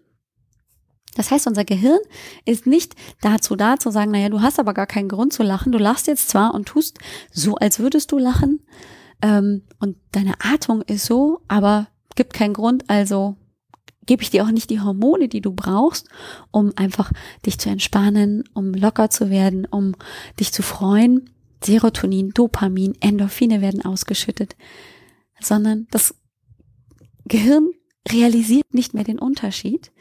Das 1.15 1.31
heißt, 1.31 1.47
unser 1.47 1.65
Gehirn 1.65 2.01
ist 2.45 2.67
nicht 2.67 2.95
dazu 3.21 3.55
da 3.55 3.77
zu 3.79 3.91
sagen, 3.91 4.11
naja, 4.11 4.31
du 4.31 4.41
hast 4.41 4.59
aber 4.59 4.75
gar 4.75 4.87
keinen 4.87 5.09
Grund 5.09 5.33
zu 5.33 5.43
lachen. 5.43 5.71
Du 5.71 5.79
lachst 5.79 6.07
jetzt 6.07 6.31
zwar 6.31 6.55
und 6.55 6.67
tust 6.67 6.99
so, 7.31 7.57
als 7.57 7.79
würdest 7.79 8.13
du 8.13 8.19
lachen. 8.19 8.61
Ähm, 9.21 9.63
und 9.79 9.97
deine 10.13 10.35
Atmung 10.41 10.83
ist 10.83 11.05
so, 11.05 11.41
aber 11.49 11.89
gibt 12.17 12.33
keinen 12.33 12.55
Grund, 12.55 12.89
also 12.89 13.37
gebe 14.07 14.23
ich 14.23 14.31
dir 14.31 14.45
auch 14.45 14.51
nicht 14.51 14.71
die 14.71 14.81
Hormone, 14.81 15.29
die 15.29 15.41
du 15.41 15.53
brauchst, 15.53 16.09
um 16.51 16.73
einfach 16.77 17.13
dich 17.47 17.59
zu 17.59 17.69
entspannen, 17.69 18.45
um 18.55 18.75
locker 18.75 19.11
zu 19.11 19.31
werden, 19.31 19.67
um 19.67 19.95
dich 20.41 20.53
zu 20.53 20.63
freuen. 20.63 21.31
Serotonin, 21.63 22.31
Dopamin, 22.31 22.95
Endorphine 23.01 23.61
werden 23.61 23.85
ausgeschüttet, 23.85 24.57
sondern 25.41 25.87
das 25.91 26.15
Gehirn 27.27 27.71
realisiert 28.11 28.75
nicht 28.75 28.95
mehr 28.95 29.05
den 29.05 29.21
Unterschied, 29.21 29.93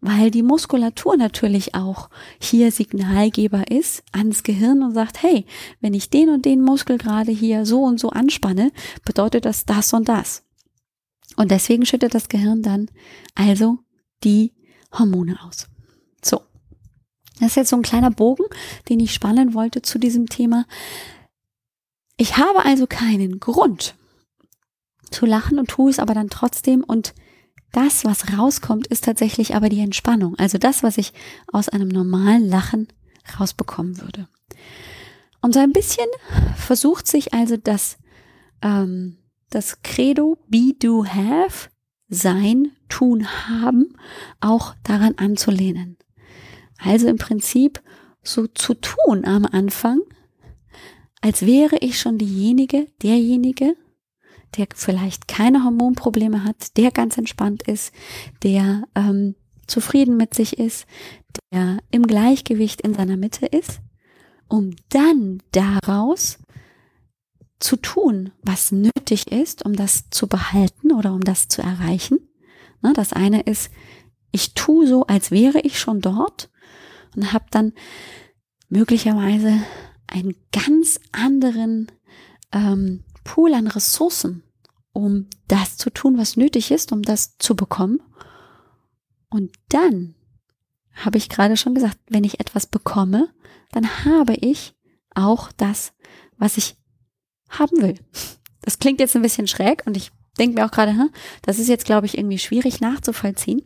weil 0.00 0.30
die 0.30 0.42
Muskulatur 0.42 1.16
natürlich 1.16 1.74
auch 1.74 2.08
hier 2.38 2.72
Signalgeber 2.72 3.70
ist 3.70 4.04
ans 4.12 4.42
Gehirn 4.42 4.82
und 4.82 4.94
sagt, 4.94 5.22
hey, 5.22 5.44
wenn 5.80 5.94
ich 5.94 6.10
den 6.10 6.30
und 6.30 6.44
den 6.44 6.62
Muskel 6.62 6.96
gerade 6.96 7.32
hier 7.32 7.66
so 7.66 7.82
und 7.82 8.00
so 8.00 8.10
anspanne, 8.10 8.72
bedeutet 9.04 9.44
das 9.44 9.66
das 9.66 9.92
und 9.92 10.08
das. 10.08 10.45
Und 11.34 11.50
deswegen 11.50 11.84
schüttet 11.84 12.14
das 12.14 12.28
Gehirn 12.28 12.62
dann 12.62 12.90
also 13.34 13.78
die 14.24 14.54
Hormone 14.92 15.38
aus. 15.42 15.66
So. 16.22 16.42
Das 17.38 17.48
ist 17.48 17.56
jetzt 17.56 17.70
so 17.70 17.76
ein 17.76 17.82
kleiner 17.82 18.10
Bogen, 18.10 18.44
den 18.88 19.00
ich 19.00 19.12
spannen 19.12 19.52
wollte 19.52 19.82
zu 19.82 19.98
diesem 19.98 20.28
Thema. 20.28 20.64
Ich 22.16 22.38
habe 22.38 22.64
also 22.64 22.86
keinen 22.86 23.40
Grund 23.40 23.94
zu 25.10 25.26
lachen 25.26 25.58
und 25.58 25.68
tue 25.68 25.90
es 25.90 25.98
aber 25.98 26.14
dann 26.14 26.30
trotzdem 26.30 26.82
und 26.82 27.14
das, 27.72 28.06
was 28.06 28.32
rauskommt, 28.38 28.86
ist 28.86 29.04
tatsächlich 29.04 29.54
aber 29.54 29.68
die 29.68 29.80
Entspannung. 29.80 30.34
Also 30.38 30.56
das, 30.56 30.82
was 30.82 30.96
ich 30.96 31.12
aus 31.52 31.68
einem 31.68 31.88
normalen 31.88 32.48
Lachen 32.48 32.88
rausbekommen 33.38 34.00
würde. 34.00 34.28
Und 35.42 35.52
so 35.52 35.60
ein 35.60 35.72
bisschen 35.72 36.06
versucht 36.56 37.06
sich 37.06 37.34
also 37.34 37.56
das 37.56 37.98
ähm, 38.62 39.18
das 39.50 39.82
Credo 39.82 40.38
Be 40.48 40.74
Do 40.78 41.04
Have, 41.04 41.68
sein, 42.08 42.72
tun, 42.88 43.26
haben, 43.48 43.96
auch 44.40 44.74
daran 44.84 45.14
anzulehnen. 45.16 45.96
Also 46.78 47.08
im 47.08 47.16
Prinzip 47.16 47.82
so 48.22 48.46
zu 48.46 48.74
tun 48.74 49.24
am 49.24 49.46
Anfang, 49.46 50.00
als 51.20 51.46
wäre 51.46 51.78
ich 51.78 51.98
schon 51.98 52.18
diejenige, 52.18 52.86
derjenige, 53.02 53.76
der 54.56 54.66
vielleicht 54.74 55.28
keine 55.28 55.64
Hormonprobleme 55.64 56.44
hat, 56.44 56.76
der 56.76 56.90
ganz 56.90 57.18
entspannt 57.18 57.62
ist, 57.62 57.92
der 58.42 58.84
ähm, 58.94 59.34
zufrieden 59.66 60.16
mit 60.16 60.34
sich 60.34 60.58
ist, 60.58 60.86
der 61.52 61.78
im 61.90 62.06
Gleichgewicht 62.06 62.80
in 62.80 62.94
seiner 62.94 63.16
Mitte 63.16 63.46
ist, 63.46 63.80
um 64.48 64.76
dann 64.88 65.42
daraus 65.52 66.38
zu 67.58 67.76
tun, 67.76 68.32
was 68.42 68.72
nötig 68.72 69.32
ist, 69.32 69.64
um 69.64 69.74
das 69.74 70.10
zu 70.10 70.26
behalten 70.26 70.92
oder 70.92 71.12
um 71.12 71.22
das 71.22 71.48
zu 71.48 71.62
erreichen. 71.62 72.18
Ne, 72.82 72.92
das 72.94 73.12
eine 73.12 73.42
ist, 73.42 73.70
ich 74.30 74.54
tue 74.54 74.86
so, 74.86 75.06
als 75.06 75.30
wäre 75.30 75.60
ich 75.60 75.78
schon 75.78 76.00
dort 76.00 76.50
und 77.14 77.32
habe 77.32 77.46
dann 77.50 77.72
möglicherweise 78.68 79.58
einen 80.06 80.34
ganz 80.52 81.00
anderen 81.12 81.90
ähm, 82.52 83.04
Pool 83.24 83.54
an 83.54 83.66
Ressourcen, 83.66 84.42
um 84.92 85.28
das 85.48 85.76
zu 85.76 85.90
tun, 85.90 86.18
was 86.18 86.36
nötig 86.36 86.70
ist, 86.70 86.92
um 86.92 87.02
das 87.02 87.38
zu 87.38 87.56
bekommen. 87.56 88.00
Und 89.30 89.52
dann 89.68 90.14
habe 90.92 91.18
ich 91.18 91.28
gerade 91.28 91.56
schon 91.56 91.74
gesagt, 91.74 91.98
wenn 92.08 92.24
ich 92.24 92.40
etwas 92.40 92.66
bekomme, 92.66 93.32
dann 93.72 94.04
habe 94.04 94.34
ich 94.34 94.74
auch 95.14 95.52
das, 95.52 95.92
was 96.38 96.56
ich 96.56 96.76
haben 97.48 97.80
will. 97.82 97.98
Das 98.62 98.78
klingt 98.78 99.00
jetzt 99.00 99.14
ein 99.16 99.22
bisschen 99.22 99.46
schräg 99.46 99.82
und 99.86 99.96
ich 99.96 100.10
denke 100.38 100.58
mir 100.58 100.66
auch 100.66 100.70
gerade, 100.70 100.94
das 101.42 101.58
ist 101.58 101.68
jetzt, 101.68 101.84
glaube 101.84 102.06
ich, 102.06 102.18
irgendwie 102.18 102.38
schwierig 102.38 102.80
nachzuvollziehen. 102.80 103.62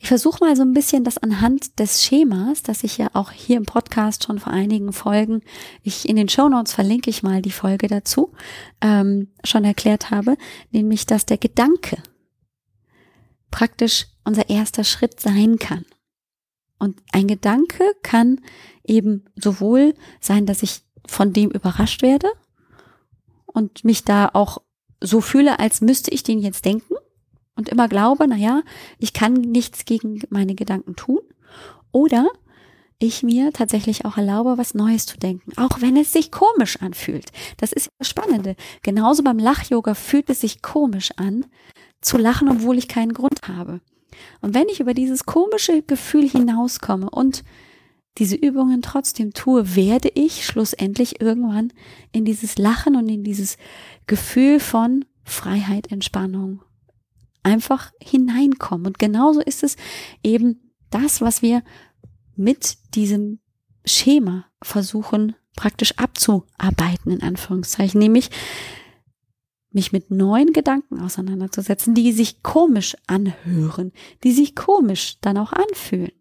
Ich 0.00 0.08
versuche 0.08 0.44
mal 0.44 0.54
so 0.54 0.62
ein 0.62 0.74
bisschen 0.74 1.02
das 1.02 1.18
anhand 1.18 1.80
des 1.80 2.04
Schemas, 2.04 2.62
das 2.62 2.84
ich 2.84 2.98
ja 2.98 3.08
auch 3.14 3.32
hier 3.32 3.56
im 3.56 3.64
Podcast 3.64 4.24
schon 4.24 4.38
vor 4.38 4.52
einigen 4.52 4.92
Folgen, 4.92 5.42
ich 5.82 6.08
in 6.08 6.14
den 6.14 6.28
Show 6.28 6.48
Notes 6.48 6.72
verlinke 6.72 7.10
ich 7.10 7.24
mal 7.24 7.42
die 7.42 7.50
Folge 7.50 7.88
dazu, 7.88 8.32
ähm, 8.80 9.32
schon 9.42 9.64
erklärt 9.64 10.12
habe, 10.12 10.36
nämlich, 10.70 11.04
dass 11.06 11.26
der 11.26 11.38
Gedanke 11.38 12.00
praktisch 13.50 14.06
unser 14.24 14.48
erster 14.48 14.84
Schritt 14.84 15.18
sein 15.18 15.58
kann. 15.58 15.84
Und 16.78 17.00
ein 17.12 17.26
Gedanke 17.26 17.82
kann 18.02 18.40
eben 18.84 19.24
sowohl 19.34 19.94
sein, 20.20 20.46
dass 20.46 20.62
ich 20.62 20.82
von 21.08 21.32
dem 21.32 21.50
überrascht 21.50 22.02
werde 22.02 22.28
und 23.46 23.84
mich 23.84 24.04
da 24.04 24.30
auch 24.32 24.58
so 25.00 25.20
fühle, 25.20 25.58
als 25.58 25.80
müsste 25.80 26.10
ich 26.12 26.22
den 26.22 26.38
jetzt 26.38 26.64
denken 26.64 26.94
und 27.56 27.68
immer 27.68 27.88
glaube, 27.88 28.26
na 28.28 28.36
ja, 28.36 28.62
ich 28.98 29.12
kann 29.12 29.34
nichts 29.34 29.84
gegen 29.84 30.22
meine 30.30 30.54
Gedanken 30.54 30.96
tun. 30.96 31.20
Oder 31.90 32.28
ich 33.00 33.22
mir 33.22 33.52
tatsächlich 33.52 34.04
auch 34.04 34.16
erlaube, 34.16 34.58
was 34.58 34.74
Neues 34.74 35.06
zu 35.06 35.18
denken, 35.18 35.52
auch 35.56 35.80
wenn 35.80 35.96
es 35.96 36.12
sich 36.12 36.30
komisch 36.30 36.80
anfühlt. 36.80 37.30
Das 37.56 37.72
ist 37.72 37.88
das 37.98 38.08
Spannende. 38.08 38.56
Genauso 38.82 39.22
beim 39.22 39.38
Lach-Yoga 39.38 39.94
fühlt 39.94 40.30
es 40.30 40.40
sich 40.40 40.62
komisch 40.62 41.10
an, 41.16 41.46
zu 42.00 42.16
lachen, 42.16 42.48
obwohl 42.48 42.78
ich 42.78 42.88
keinen 42.88 43.12
Grund 43.12 43.40
habe. 43.46 43.80
Und 44.40 44.54
wenn 44.54 44.68
ich 44.68 44.80
über 44.80 44.94
dieses 44.94 45.26
komische 45.26 45.82
Gefühl 45.82 46.28
hinauskomme 46.28 47.08
und 47.10 47.44
diese 48.18 48.36
Übungen 48.36 48.82
trotzdem 48.82 49.32
tue, 49.32 49.76
werde 49.76 50.10
ich 50.14 50.44
schlussendlich 50.44 51.20
irgendwann 51.20 51.72
in 52.12 52.24
dieses 52.24 52.58
Lachen 52.58 52.96
und 52.96 53.08
in 53.08 53.22
dieses 53.22 53.56
Gefühl 54.06 54.60
von 54.60 55.04
Freiheit, 55.24 55.92
Entspannung 55.92 56.62
einfach 57.42 57.92
hineinkommen. 58.02 58.86
Und 58.86 58.98
genauso 58.98 59.40
ist 59.40 59.62
es 59.62 59.76
eben 60.22 60.72
das, 60.90 61.20
was 61.20 61.42
wir 61.42 61.62
mit 62.34 62.78
diesem 62.94 63.40
Schema 63.84 64.46
versuchen 64.62 65.34
praktisch 65.54 65.96
abzuarbeiten, 65.98 67.12
in 67.12 67.22
Anführungszeichen, 67.22 67.98
nämlich 67.98 68.30
mich 69.70 69.92
mit 69.92 70.10
neuen 70.10 70.52
Gedanken 70.52 71.00
auseinanderzusetzen, 71.00 71.94
die 71.94 72.12
sich 72.12 72.42
komisch 72.42 72.96
anhören, 73.06 73.92
die 74.24 74.32
sich 74.32 74.56
komisch 74.56 75.18
dann 75.20 75.36
auch 75.36 75.52
anfühlen 75.52 76.12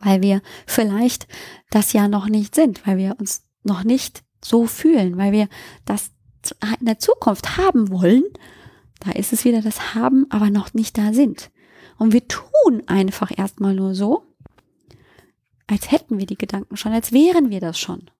weil 0.00 0.22
wir 0.22 0.42
vielleicht 0.66 1.26
das 1.70 1.92
ja 1.92 2.08
noch 2.08 2.26
nicht 2.26 2.54
sind, 2.54 2.86
weil 2.86 2.96
wir 2.96 3.16
uns 3.18 3.44
noch 3.62 3.84
nicht 3.84 4.22
so 4.42 4.66
fühlen, 4.66 5.16
weil 5.16 5.32
wir 5.32 5.48
das 5.84 6.10
in 6.80 6.86
der 6.86 6.98
Zukunft 6.98 7.56
haben 7.56 7.90
wollen. 7.90 8.24
Da 9.00 9.12
ist 9.12 9.32
es 9.32 9.44
wieder 9.44 9.62
das 9.62 9.94
Haben, 9.94 10.26
aber 10.30 10.50
noch 10.50 10.74
nicht 10.74 10.96
da 10.98 11.12
sind. 11.12 11.50
Und 11.98 12.12
wir 12.12 12.26
tun 12.26 12.82
einfach 12.86 13.30
erstmal 13.36 13.74
nur 13.74 13.94
so, 13.94 14.22
als 15.66 15.90
hätten 15.90 16.18
wir 16.18 16.26
die 16.26 16.38
Gedanken 16.38 16.76
schon, 16.76 16.92
als 16.92 17.12
wären 17.12 17.50
wir 17.50 17.60
das 17.60 17.78
schon. 17.78 18.10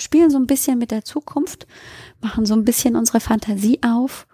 Spielen 0.00 0.30
so 0.30 0.38
ein 0.38 0.46
bisschen 0.46 0.78
mit 0.78 0.90
der 0.90 1.04
Zukunft, 1.04 1.66
machen 2.20 2.46
so 2.46 2.54
ein 2.54 2.64
bisschen 2.64 2.96
unsere 2.96 3.20
Fantasie 3.20 3.80
auf 3.82 4.26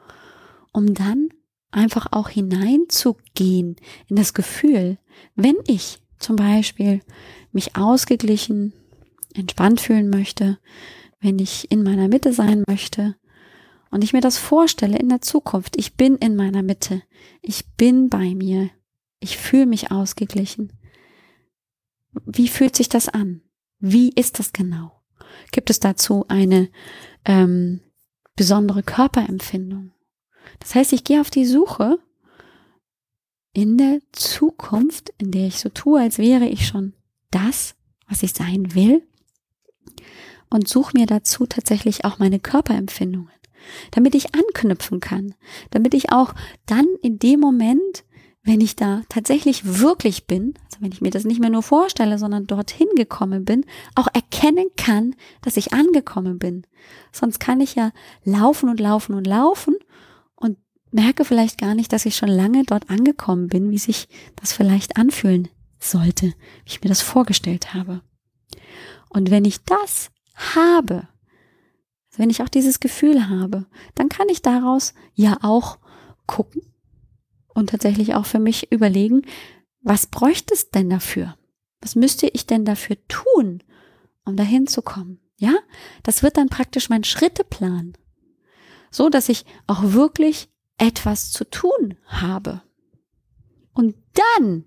um 0.73 0.95
dann 0.95 1.29
einfach 1.71 2.09
auch 2.11 2.29
hineinzugehen 2.29 3.77
in 4.09 4.17
das 4.17 4.35
Gefühl, 4.35 4.99
wenn 5.35 5.57
ich 5.67 6.01
zum 6.21 6.37
Beispiel 6.37 7.01
mich 7.53 7.77
ausgeglichen, 7.77 8.73
entspannt 9.35 9.81
fühlen 9.81 10.11
möchte, 10.11 10.59
wenn 11.21 11.39
ich 11.39 11.71
in 11.71 11.83
meiner 11.83 12.09
Mitte 12.09 12.33
sein 12.33 12.65
möchte 12.69 13.17
und 13.91 14.05
ich 14.05 14.13
mir 14.13 14.21
das 14.21 14.39
vorstelle 14.39 14.99
in 14.99 15.09
der 15.09 15.21
Zukunft, 15.21 15.77
ich 15.77 15.95
bin 15.97 16.17
in 16.17 16.37
meiner 16.37 16.63
Mitte, 16.63 17.03
ich 17.43 17.67
bin 17.77 18.09
bei 18.09 18.35
mir, 18.35 18.71
ich 19.19 19.37
fühle 19.37 19.67
mich 19.67 19.91
ausgeglichen. 19.91 20.73
Wie 22.25 22.49
fühlt 22.49 22.77
sich 22.77 22.89
das 22.89 23.09
an? 23.09 23.43
Wie 23.79 24.11
ist 24.11 24.39
das 24.39 24.53
genau? 24.53 25.03
Gibt 25.53 25.71
es 25.71 25.81
dazu 25.81 26.25
eine 26.29 26.69
ähm, 27.25 27.81
besondere 28.37 28.83
Körperempfindung? 28.83 29.93
Das 30.59 30.75
heißt, 30.75 30.93
ich 30.93 31.05
gehe 31.05 31.21
auf 31.21 31.31
die 31.31 31.47
Suche 31.47 31.99
in 33.53 33.79
der 33.79 34.01
Zukunft, 34.13 35.13
in 35.19 35.31
der 35.31 35.47
ich 35.47 35.59
so 35.59 35.69
tue, 35.69 36.01
als 36.01 36.19
wäre 36.19 36.47
ich 36.47 36.67
schon 36.67 36.95
das, 37.31 37.75
was 38.09 38.23
ich 38.23 38.33
sein 38.33 38.75
will, 38.75 39.03
und 40.51 40.69
suche 40.69 40.97
mir 40.99 41.07
dazu 41.07 41.47
tatsächlich 41.47 42.05
auch 42.05 42.19
meine 42.19 42.41
Körperempfindungen, 42.41 43.31
damit 43.93 44.15
ich 44.15 44.35
anknüpfen 44.35 45.01
kann, 45.01 45.35
damit 45.71 45.95
ich 45.95 46.11
auch 46.11 46.35
dann 46.67 46.87
in 47.03 47.19
dem 47.19 47.41
Moment, 47.41 48.05
wenn 48.43 48.61
ich 48.61 48.75
da 48.75 49.03
tatsächlich 49.09 49.79
wirklich 49.81 50.27
bin, 50.27 50.55
also 50.65 50.79
wenn 50.81 50.93
ich 50.93 51.01
mir 51.01 51.11
das 51.11 51.25
nicht 51.25 51.41
mehr 51.41 51.51
nur 51.51 51.63
vorstelle, 51.63 52.19
sondern 52.19 52.47
dorthin 52.47 52.89
gekommen 52.97 53.45
bin, 53.45 53.65
auch 53.95 54.09
erkennen 54.13 54.67
kann, 54.77 55.15
dass 55.43 55.57
ich 55.57 55.73
angekommen 55.73 56.39
bin. 56.39 56.67
Sonst 57.13 57.39
kann 57.39 57.61
ich 57.61 57.75
ja 57.75 57.93
laufen 58.25 58.69
und 58.69 58.81
laufen 58.81 59.15
und 59.15 59.27
laufen 59.27 59.77
merke 60.91 61.25
vielleicht 61.25 61.59
gar 61.59 61.75
nicht, 61.75 61.93
dass 61.93 62.07
ich 62.07 62.17
schon 62.17 62.29
lange 62.29 62.65
dort 62.65 62.91
angekommen 62.91 63.49
bin, 63.49 63.71
wie 63.71 63.79
sich 63.79 64.09
das 64.37 64.53
vielleicht 64.53 64.97
anfühlen 64.97 65.49
sollte, 65.79 66.27
wie 66.27 66.35
ich 66.67 66.83
mir 66.83 66.89
das 66.89 67.01
vorgestellt 67.01 67.75
habe. 67.75 68.03
Und 69.09 69.31
wenn 69.31 69.45
ich 69.45 69.65
das 69.65 70.11
habe, 70.35 71.09
wenn 72.17 72.31
ich 72.31 72.43
auch 72.43 72.49
dieses 72.49 72.81
Gefühl 72.81 73.29
habe, 73.29 73.67
dann 73.95 74.09
kann 74.09 74.29
ich 74.29 74.43
daraus 74.43 74.95
ja 75.15 75.39
auch 75.43 75.79
gucken 76.27 76.63
und 77.49 77.71
tatsächlich 77.71 78.15
auch 78.15 78.27
für 78.27 78.39
mich 78.39 78.71
überlegen, 78.73 79.23
was 79.83 80.07
bräuchte 80.07 80.55
es 80.55 80.71
denn 80.71 80.91
dafür? 80.91 81.37
Was 81.81 81.97
müsste 81.97 82.29
ich 82.29 82.47
denn 82.47 82.65
dafür 82.65 82.97
tun, 83.09 83.63
um 84.25 84.37
dahin 84.37 84.67
zu 84.67 84.83
kommen? 84.83 85.21
Ja, 85.37 85.55
das 86.03 86.23
wird 86.23 86.37
dann 86.37 86.51
praktisch 86.51 86.91
mein 86.91 87.05
Schritteplan. 87.05 87.95
So, 88.91 89.09
dass 89.09 89.31
ich 89.31 89.47
auch 89.67 89.83
wirklich 89.83 90.50
etwas 90.81 91.31
zu 91.31 91.45
tun 91.45 91.97
habe. 92.07 92.63
Und 93.73 93.95
dann 94.15 94.65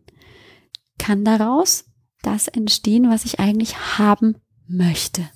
kann 0.97 1.25
daraus 1.25 1.85
das 2.21 2.47
entstehen, 2.47 3.09
was 3.09 3.25
ich 3.25 3.39
eigentlich 3.39 3.97
haben 3.97 4.37
möchte. 4.67 5.29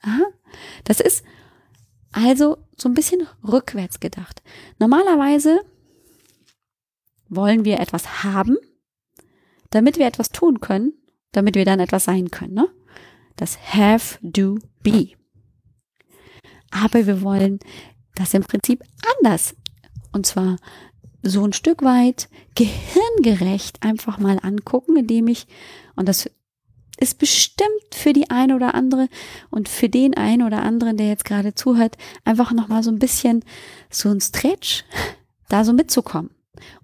Aha. 0.00 0.24
Das 0.84 1.00
ist 1.00 1.24
also 2.12 2.56
so 2.76 2.88
ein 2.88 2.94
bisschen 2.94 3.26
rückwärts 3.46 4.00
gedacht. 4.00 4.42
Normalerweise 4.78 5.60
wollen 7.28 7.64
wir 7.64 7.80
etwas 7.80 8.22
haben, 8.22 8.56
damit 9.70 9.98
wir 9.98 10.06
etwas 10.06 10.30
tun 10.30 10.60
können, 10.60 10.94
damit 11.32 11.56
wir 11.56 11.64
dann 11.64 11.80
etwas 11.80 12.04
sein 12.04 12.30
können. 12.30 12.54
Ne? 12.54 12.68
Das 13.36 13.58
have, 13.74 14.18
do, 14.22 14.58
be. 14.82 15.10
Aber 16.70 17.06
wir 17.06 17.20
wollen 17.20 17.58
das 18.14 18.32
im 18.32 18.42
Prinzip 18.42 18.82
anders 19.16 19.54
und 20.12 20.26
zwar 20.26 20.56
so 21.22 21.44
ein 21.44 21.52
Stück 21.52 21.82
weit 21.82 22.28
gehirngerecht 22.54 23.82
einfach 23.82 24.18
mal 24.18 24.38
angucken, 24.42 24.96
indem 24.96 25.28
ich, 25.28 25.46
und 25.96 26.08
das 26.08 26.30
ist 27.00 27.18
bestimmt 27.18 27.68
für 27.92 28.12
die 28.12 28.30
eine 28.30 28.56
oder 28.56 28.74
andere 28.74 29.08
und 29.50 29.68
für 29.68 29.88
den 29.88 30.16
einen 30.16 30.42
oder 30.42 30.62
anderen, 30.62 30.96
der 30.96 31.08
jetzt 31.08 31.24
gerade 31.24 31.54
zuhört, 31.54 31.96
einfach 32.24 32.52
nochmal 32.52 32.82
so 32.82 32.90
ein 32.90 32.98
bisschen 32.98 33.44
so 33.90 34.08
ein 34.10 34.20
Stretch, 34.20 34.84
da 35.48 35.64
so 35.64 35.72
mitzukommen. 35.72 36.30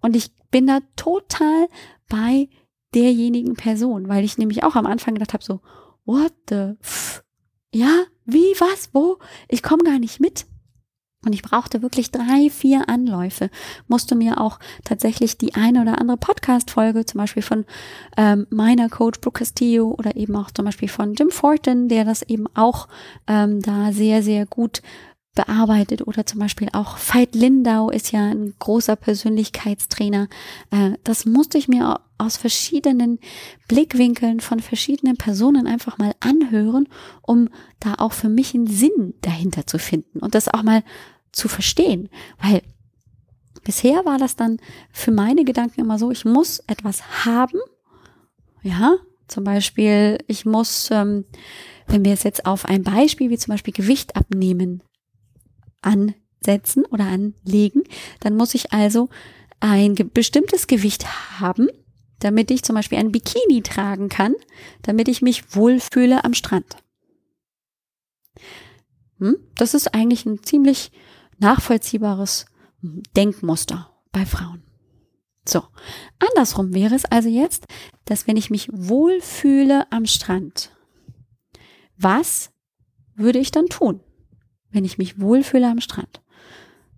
Und 0.00 0.14
ich 0.14 0.30
bin 0.50 0.66
da 0.66 0.80
total 0.96 1.68
bei 2.08 2.48
derjenigen 2.94 3.54
Person, 3.54 4.08
weil 4.08 4.24
ich 4.24 4.38
nämlich 4.38 4.62
auch 4.62 4.76
am 4.76 4.86
Anfang 4.86 5.14
gedacht 5.14 5.32
habe, 5.32 5.44
so, 5.44 5.60
what 6.04 6.32
the 6.48 6.74
f? 6.80 7.24
Ja, 7.72 8.04
wie, 8.24 8.54
was, 8.60 8.90
wo? 8.92 9.18
Ich 9.48 9.64
komme 9.64 9.82
gar 9.82 9.98
nicht 9.98 10.20
mit. 10.20 10.46
Und 11.24 11.32
ich 11.32 11.42
brauchte 11.42 11.82
wirklich 11.82 12.10
drei, 12.10 12.50
vier 12.50 12.88
Anläufe, 12.88 13.50
musste 13.88 14.14
mir 14.14 14.40
auch 14.40 14.58
tatsächlich 14.84 15.38
die 15.38 15.54
eine 15.54 15.82
oder 15.82 16.00
andere 16.00 16.16
Podcast-Folge, 16.16 17.06
zum 17.06 17.18
Beispiel 17.18 17.42
von 17.42 17.64
ähm, 18.16 18.46
meiner 18.50 18.88
Coach 18.88 19.20
Brooke 19.20 19.38
Castillo 19.38 19.94
oder 19.98 20.16
eben 20.16 20.36
auch 20.36 20.50
zum 20.50 20.64
Beispiel 20.64 20.88
von 20.88 21.14
Jim 21.14 21.30
Fortin, 21.30 21.88
der 21.88 22.04
das 22.04 22.22
eben 22.22 22.46
auch 22.54 22.88
ähm, 23.26 23.60
da 23.60 23.92
sehr, 23.92 24.22
sehr 24.22 24.46
gut 24.46 24.82
bearbeitet 25.34 26.06
oder 26.06 26.24
zum 26.24 26.38
Beispiel 26.40 26.68
auch 26.72 26.96
Veit 26.96 27.34
Lindau 27.34 27.90
ist 27.90 28.12
ja 28.12 28.20
ein 28.30 28.54
großer 28.58 28.96
Persönlichkeitstrainer. 28.96 30.28
Äh, 30.70 30.92
das 31.02 31.26
musste 31.26 31.58
ich 31.58 31.68
mir 31.68 32.00
aus 32.18 32.36
verschiedenen 32.36 33.18
Blickwinkeln 33.66 34.40
von 34.40 34.60
verschiedenen 34.60 35.16
Personen 35.16 35.66
einfach 35.66 35.98
mal 35.98 36.14
anhören, 36.20 36.88
um 37.22 37.48
da 37.80 37.94
auch 37.98 38.12
für 38.12 38.28
mich 38.28 38.54
einen 38.54 38.68
Sinn 38.68 39.14
dahinter 39.20 39.66
zu 39.66 39.78
finden 39.78 40.20
und 40.20 40.34
das 40.34 40.48
auch 40.48 40.62
mal 40.62 40.84
zu 41.34 41.48
verstehen, 41.48 42.08
weil 42.40 42.62
bisher 43.64 44.04
war 44.04 44.18
das 44.18 44.36
dann 44.36 44.58
für 44.92 45.10
meine 45.10 45.44
Gedanken 45.44 45.80
immer 45.80 45.98
so, 45.98 46.10
ich 46.10 46.24
muss 46.24 46.60
etwas 46.66 47.24
haben, 47.24 47.58
ja, 48.62 48.96
zum 49.28 49.44
Beispiel, 49.44 50.18
ich 50.26 50.44
muss, 50.44 50.90
ähm, 50.90 51.24
wenn 51.86 52.04
wir 52.04 52.12
es 52.12 52.22
jetzt 52.22 52.46
auf 52.46 52.66
ein 52.66 52.82
Beispiel 52.82 53.30
wie 53.30 53.38
zum 53.38 53.52
Beispiel 53.52 53.74
Gewicht 53.74 54.16
abnehmen 54.16 54.82
ansetzen 55.82 56.84
oder 56.86 57.04
anlegen, 57.04 57.82
dann 58.20 58.36
muss 58.36 58.54
ich 58.54 58.72
also 58.72 59.08
ein 59.60 59.94
bestimmtes 60.12 60.66
Gewicht 60.66 61.06
haben, 61.40 61.68
damit 62.20 62.50
ich 62.50 62.62
zum 62.62 62.74
Beispiel 62.74 62.98
ein 62.98 63.12
Bikini 63.12 63.62
tragen 63.62 64.08
kann, 64.08 64.34
damit 64.82 65.08
ich 65.08 65.22
mich 65.22 65.54
wohlfühle 65.54 66.24
am 66.24 66.34
Strand. 66.34 66.76
Hm? 69.18 69.36
Das 69.56 69.74
ist 69.74 69.94
eigentlich 69.94 70.26
ein 70.26 70.42
ziemlich 70.42 70.90
nachvollziehbares 71.38 72.46
Denkmuster 73.16 73.90
bei 74.12 74.26
Frauen. 74.26 74.62
So, 75.46 75.62
andersrum 76.18 76.72
wäre 76.74 76.94
es 76.94 77.04
also 77.04 77.28
jetzt, 77.28 77.66
dass 78.06 78.26
wenn 78.26 78.36
ich 78.36 78.50
mich 78.50 78.68
wohlfühle 78.72 79.90
am 79.92 80.06
Strand, 80.06 80.70
was 81.98 82.50
würde 83.14 83.38
ich 83.38 83.50
dann 83.50 83.66
tun, 83.66 84.00
wenn 84.70 84.84
ich 84.84 84.98
mich 84.98 85.20
wohlfühle 85.20 85.68
am 85.68 85.80
Strand? 85.80 86.22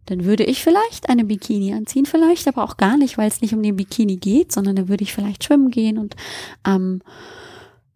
Dann 0.06 0.24
würde 0.24 0.44
ich 0.44 0.62
vielleicht 0.62 1.08
eine 1.08 1.24
Bikini 1.24 1.74
anziehen, 1.74 2.06
vielleicht 2.06 2.46
aber 2.46 2.62
auch 2.62 2.76
gar 2.76 2.96
nicht, 2.96 3.18
weil 3.18 3.28
es 3.28 3.40
nicht 3.40 3.54
um 3.54 3.62
den 3.62 3.74
Bikini 3.74 4.16
geht, 4.16 4.52
sondern 4.52 4.76
dann 4.76 4.88
würde 4.88 5.02
ich 5.02 5.12
vielleicht 5.12 5.42
schwimmen 5.42 5.70
gehen 5.70 5.98
und 5.98 6.14
am 6.62 7.02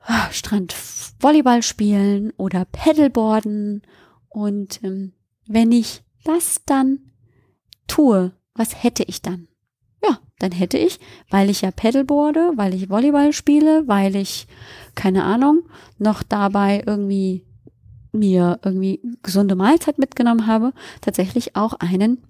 ah, 0.00 0.28
Strand 0.32 0.74
Volleyball 1.20 1.62
spielen 1.62 2.32
oder 2.36 2.64
Paddleboarden. 2.64 3.82
Und 4.28 4.82
ähm, 4.82 5.12
wenn 5.46 5.70
ich 5.70 6.02
das 6.24 6.62
dann 6.66 7.12
tue, 7.86 8.32
was 8.54 8.82
hätte 8.82 9.02
ich 9.04 9.22
dann? 9.22 9.48
Ja, 10.02 10.18
dann 10.38 10.52
hätte 10.52 10.78
ich, 10.78 10.98
weil 11.30 11.50
ich 11.50 11.60
ja 11.60 11.70
Paddleboarde, 11.70 12.52
weil 12.56 12.74
ich 12.74 12.88
Volleyball 12.88 13.32
spiele, 13.32 13.86
weil 13.86 14.16
ich, 14.16 14.46
keine 14.94 15.24
Ahnung, 15.24 15.62
noch 15.98 16.22
dabei 16.22 16.82
irgendwie 16.86 17.46
mir 18.12 18.58
irgendwie 18.64 19.00
gesunde 19.22 19.54
Mahlzeit 19.54 19.98
mitgenommen 19.98 20.46
habe, 20.46 20.72
tatsächlich 21.00 21.56
auch 21.56 21.74
einen 21.74 22.26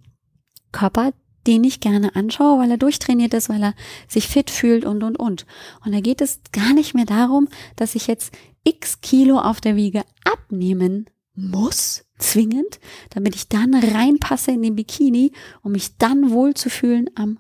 Körper, 0.73 1.13
den 1.47 1.65
ich 1.65 1.81
gerne 1.81 2.15
anschaue, 2.17 2.59
weil 2.59 2.71
er 2.71 2.77
durchtrainiert 2.77 3.33
ist, 3.35 3.49
weil 3.49 3.63
er 3.63 3.75
sich 4.07 4.29
fit 4.29 4.51
fühlt 4.51 4.85
und, 4.85 5.03
und, 5.03 5.19
und. 5.19 5.47
Und 5.85 5.93
da 5.95 6.01
geht 6.01 6.21
es 6.21 6.41
gar 6.53 6.75
nicht 6.75 6.95
mehr 6.95 7.07
darum, 7.07 7.49
dass 7.77 7.95
ich 7.95 8.07
jetzt 8.07 8.35
x 8.65 9.01
Kilo 9.01 9.39
auf 9.39 9.61
der 9.61 9.77
Wiege 9.77 10.03
abnehmen 10.25 11.07
muss, 11.35 12.05
zwingend, 12.21 12.81
damit 13.11 13.35
ich 13.35 13.49
dann 13.49 13.75
reinpasse 13.75 14.53
in 14.53 14.63
den 14.63 14.77
Bikini, 14.77 15.33
um 15.63 15.73
mich 15.73 15.97
dann 15.97 16.31
wohl 16.31 16.55
zu 16.55 16.71
fühlen 16.71 17.11
am 17.15 17.39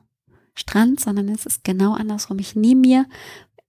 Strand, 0.54 1.00
sondern 1.00 1.28
es 1.28 1.46
ist 1.46 1.64
genau 1.64 1.94
andersrum. 1.94 2.38
Ich 2.38 2.56
nehme 2.56 2.80
mir 2.80 3.06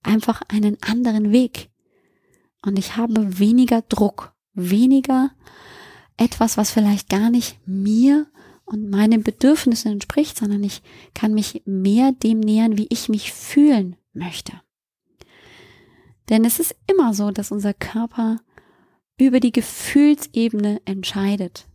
einfach 0.04 0.42
einen 0.48 0.78
anderen 0.82 1.32
Weg 1.32 1.70
und 2.66 2.78
ich 2.78 2.98
habe 2.98 3.40
weniger 3.40 3.82
Druck, 3.82 4.34
weniger 4.54 5.32
etwas, 6.18 6.58
was 6.58 6.72
vielleicht 6.72 7.10
gar 7.10 7.30
nicht 7.30 7.60
mir 7.66 8.28
und 8.66 8.90
meinen 8.90 9.24
Bedürfnissen 9.24 9.92
entspricht, 9.92 10.38
sondern 10.38 10.64
ich 10.64 10.82
kann 11.14 11.34
mich 11.34 11.62
mehr 11.66 12.12
dem 12.12 12.40
nähern, 12.40 12.78
wie 12.78 12.88
ich 12.90 13.10
mich 13.10 13.34
fühlen 13.34 13.96
möchte. 14.14 14.54
Denn 16.30 16.46
es 16.46 16.60
ist 16.60 16.76
immer 16.88 17.14
so, 17.14 17.32
dass 17.32 17.52
unser 17.52 17.74
Körper 17.74 18.40
über 19.22 19.40
die 19.40 19.52
Gefühlsebene 19.52 20.82
entscheidet. 20.86 21.68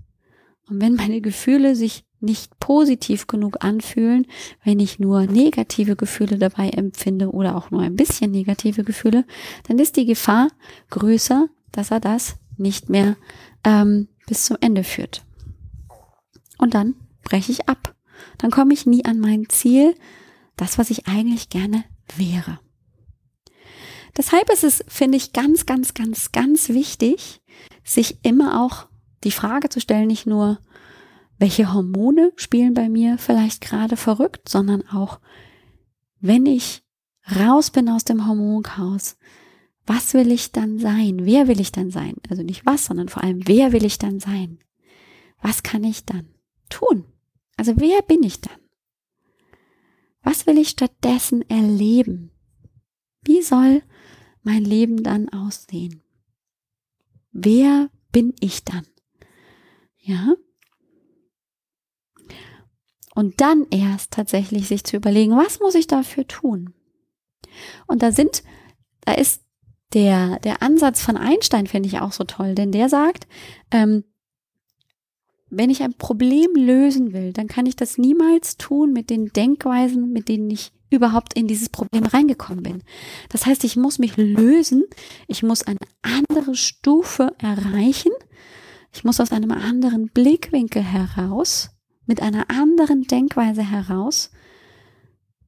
Und 0.69 0.81
wenn 0.81 0.95
meine 0.95 1.21
Gefühle 1.21 1.77
sich 1.77 2.05
nicht 2.19 2.59
positiv 2.59 3.29
genug 3.29 3.63
anfühlen, 3.63 4.27
wenn 4.65 4.81
ich 4.81 4.99
nur 4.99 5.27
negative 5.27 5.95
Gefühle 5.95 6.39
dabei 6.39 6.71
empfinde 6.71 7.31
oder 7.31 7.55
auch 7.55 7.71
nur 7.71 7.83
ein 7.83 7.95
bisschen 7.95 8.33
negative 8.33 8.83
Gefühle, 8.83 9.25
dann 9.69 9.79
ist 9.79 9.97
die 9.97 10.07
Gefahr 10.07 10.49
größer, 10.91 11.47
dass 11.71 11.93
er 11.93 12.01
das 12.01 12.37
nicht 12.57 12.89
mehr 12.89 13.17
ähm, 13.63 14.09
bis 14.27 14.47
zum 14.47 14.57
Ende 14.61 14.83
führt. 14.83 15.23
Und 16.59 16.75
dann 16.75 16.97
breche 17.23 17.53
ich 17.53 17.69
ab. 17.69 17.95
Dann 18.39 18.51
komme 18.51 18.75
ich 18.75 18.87
nie 18.87 19.05
an 19.05 19.21
mein 19.21 19.49
Ziel, 19.49 19.95
das, 20.57 20.79
was 20.79 20.91
ich 20.91 21.07
eigentlich 21.07 21.49
gerne 21.49 21.85
wäre. 22.17 22.59
Deshalb 24.17 24.51
ist 24.51 24.65
es, 24.65 24.85
finde 24.89 25.17
ich, 25.17 25.33
ganz, 25.33 25.67
ganz, 25.67 25.95
ganz, 25.95 26.33
ganz 26.33 26.69
wichtig, 26.71 27.43
sich 27.85 28.25
immer 28.25 28.65
auch 28.65 28.89
die 29.25 29.31
Frage 29.31 29.69
zu 29.69 29.81
stellen, 29.81 30.07
nicht 30.07 30.27
nur, 30.27 30.59
welche 31.39 31.73
Hormone 31.73 32.33
spielen 32.37 32.73
bei 32.73 32.89
mir 32.89 33.19
vielleicht 33.19 33.61
gerade 33.61 33.97
verrückt, 33.97 34.49
sondern 34.49 34.89
auch, 34.89 35.21
wenn 36.21 36.47
ich 36.47 36.83
raus 37.35 37.71
bin 37.71 37.89
aus 37.91 38.05
dem 38.05 38.27
Hormonchaos, 38.27 39.17
was 39.87 40.15
will 40.15 40.33
ich 40.33 40.53
dann 40.53 40.79
sein? 40.79 41.25
Wer 41.25 41.47
will 41.47 41.61
ich 41.61 41.73
dann 41.73 41.91
sein? 41.91 42.15
Also 42.29 42.43
nicht 42.43 42.67
was, 42.67 42.87
sondern 42.87 43.09
vor 43.09 43.23
allem, 43.23 43.47
wer 43.47 43.73
will 43.73 43.85
ich 43.85 43.99
dann 43.99 44.19
sein? 44.19 44.59
Was 45.43 45.63
kann 45.63 45.85
ich 45.85 46.05
dann 46.05 46.29
tun? 46.69 47.05
Also 47.57 47.75
wer 47.77 48.03
bin 48.03 48.23
ich 48.23 48.41
dann? 48.41 48.59
Was 50.23 50.47
will 50.47 50.59
ich 50.59 50.71
stattdessen 50.71 51.49
erleben? 51.49 52.33
Wie 53.23 53.43
soll 53.43 53.83
mein 54.47 54.65
Leben 54.65 55.03
dann 55.03 55.29
aussehen? 55.29 56.03
Wer 57.33 57.91
bin 58.13 58.33
ich 58.41 58.65
dann? 58.65 58.87
Ja? 59.99 60.35
Und 63.15 63.41
dann 63.41 63.67
erst 63.71 64.13
tatsächlich 64.13 64.69
sich 64.69 64.85
zu 64.85 64.97
überlegen, 64.97 65.33
was 65.33 65.59
muss 65.59 65.75
ich 65.75 65.87
dafür 65.87 66.27
tun? 66.27 66.75
Und 67.87 68.03
da 68.03 68.13
sind, 68.13 68.45
da 69.01 69.15
ist 69.15 69.43
der, 69.95 70.39
der 70.41 70.63
Ansatz 70.63 71.03
von 71.03 71.17
Einstein 71.17 71.67
finde 71.67 71.89
ich 71.89 71.99
auch 72.01 72.13
so 72.13 72.25
toll, 72.25 72.55
denn 72.55 72.71
der 72.71 72.89
sagt, 72.89 73.27
ähm, 73.71 74.05
wenn 75.49 75.71
ich 75.71 75.83
ein 75.83 75.95
Problem 75.95 76.51
lösen 76.55 77.13
will, 77.13 77.33
dann 77.33 77.49
kann 77.49 77.67
ich 77.67 77.77
das 77.77 77.99
niemals 77.99 78.57
tun 78.57 78.93
mit 78.93 79.11
den 79.11 79.33
Denkweisen, 79.33 80.13
mit 80.13 80.29
denen 80.29 80.51
ich 80.51 80.73
überhaupt 80.91 81.35
in 81.35 81.47
dieses 81.47 81.69
Problem 81.69 82.05
reingekommen 82.05 82.63
bin. 82.63 82.83
Das 83.29 83.47
heißt, 83.47 83.65
ich 83.65 83.77
muss 83.77 83.99
mich 83.99 84.17
lösen, 84.17 84.85
ich 85.27 85.43
muss 85.43 85.63
eine 85.63 85.79
andere 86.03 86.55
Stufe 86.55 87.35
erreichen, 87.39 88.13
ich 88.93 89.05
muss 89.05 89.21
aus 89.21 89.33
einem 89.33 89.51
anderen 89.51 90.09
Blickwinkel 90.09 90.83
heraus, 90.83 91.71
mit 92.07 92.23
einer 92.23 92.51
anderen 92.51 93.03
Denkweise 93.03 93.63
heraus, 93.63 94.31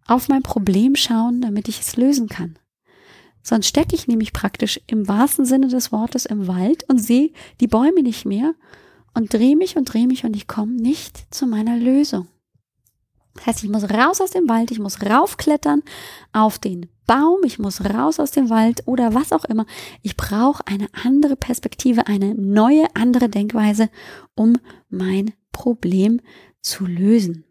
auf 0.06 0.28
mein 0.28 0.42
Problem 0.42 0.96
schauen, 0.96 1.40
damit 1.40 1.68
ich 1.68 1.80
es 1.80 1.96
lösen 1.96 2.28
kann. 2.28 2.58
Sonst 3.42 3.68
stecke 3.68 3.94
ich 3.94 4.08
nämlich 4.08 4.32
praktisch 4.32 4.80
im 4.86 5.08
wahrsten 5.08 5.44
Sinne 5.44 5.68
des 5.68 5.92
Wortes 5.92 6.26
im 6.26 6.48
Wald 6.48 6.84
und 6.88 6.98
sehe 6.98 7.32
die 7.60 7.68
Bäume 7.68 8.02
nicht 8.02 8.26
mehr 8.26 8.54
und 9.14 9.32
drehe 9.32 9.56
mich 9.56 9.76
und 9.76 9.84
drehe 9.84 10.06
mich 10.06 10.24
und 10.24 10.36
ich 10.36 10.46
komme 10.46 10.72
nicht 10.72 11.32
zu 11.34 11.46
meiner 11.46 11.76
Lösung. 11.76 12.28
Das 13.38 13.46
heißt, 13.46 13.64
ich 13.64 13.70
muss 13.70 13.84
raus 13.84 14.20
aus 14.20 14.30
dem 14.30 14.48
Wald, 14.48 14.70
ich 14.70 14.80
muss 14.80 15.00
raufklettern 15.00 15.82
auf 16.32 16.58
den 16.58 16.88
Baum, 17.06 17.38
ich 17.44 17.58
muss 17.58 17.82
raus 17.84 18.18
aus 18.20 18.32
dem 18.32 18.50
Wald 18.50 18.82
oder 18.86 19.14
was 19.14 19.32
auch 19.32 19.44
immer. 19.44 19.64
Ich 20.02 20.16
brauche 20.16 20.66
eine 20.66 20.88
andere 21.04 21.36
Perspektive, 21.36 22.06
eine 22.06 22.34
neue, 22.34 22.86
andere 22.94 23.28
Denkweise, 23.28 23.90
um 24.34 24.58
mein 24.90 25.32
Problem 25.52 26.20
zu 26.60 26.84
lösen. 26.84 27.44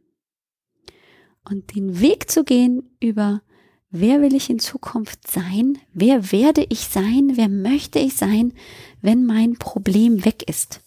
Und 1.50 1.76
den 1.76 2.00
Weg 2.02 2.30
zu 2.30 2.44
gehen 2.44 2.96
über 3.00 3.42
wer 3.90 4.22
will 4.22 4.36
ich 4.36 4.50
in 4.50 4.60
Zukunft 4.60 5.32
sein, 5.32 5.78
wer 5.94 6.32
werde 6.32 6.66
ich 6.70 6.82
sein, 6.82 7.32
wer 7.36 7.48
möchte 7.48 8.00
ich 8.00 8.16
sein, 8.16 8.54
wenn 9.02 9.26
mein 9.26 9.58
Problem 9.58 10.26
weg 10.26 10.48
ist. 10.50 10.82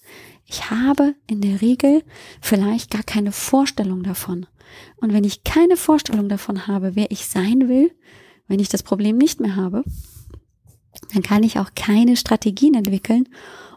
Ich 0.52 0.68
habe 0.68 1.14
in 1.28 1.40
der 1.40 1.60
Regel 1.60 2.02
vielleicht 2.40 2.90
gar 2.90 3.04
keine 3.04 3.30
Vorstellung 3.30 4.02
davon. 4.02 4.46
Und 4.96 5.12
wenn 5.12 5.22
ich 5.22 5.44
keine 5.44 5.76
Vorstellung 5.76 6.28
davon 6.28 6.66
habe, 6.66 6.96
wer 6.96 7.12
ich 7.12 7.28
sein 7.28 7.68
will, 7.68 7.92
wenn 8.48 8.58
ich 8.58 8.68
das 8.68 8.82
Problem 8.82 9.16
nicht 9.16 9.38
mehr 9.38 9.54
habe, 9.54 9.84
dann 11.14 11.22
kann 11.22 11.44
ich 11.44 11.60
auch 11.60 11.70
keine 11.76 12.16
Strategien 12.16 12.74
entwickeln, 12.74 13.28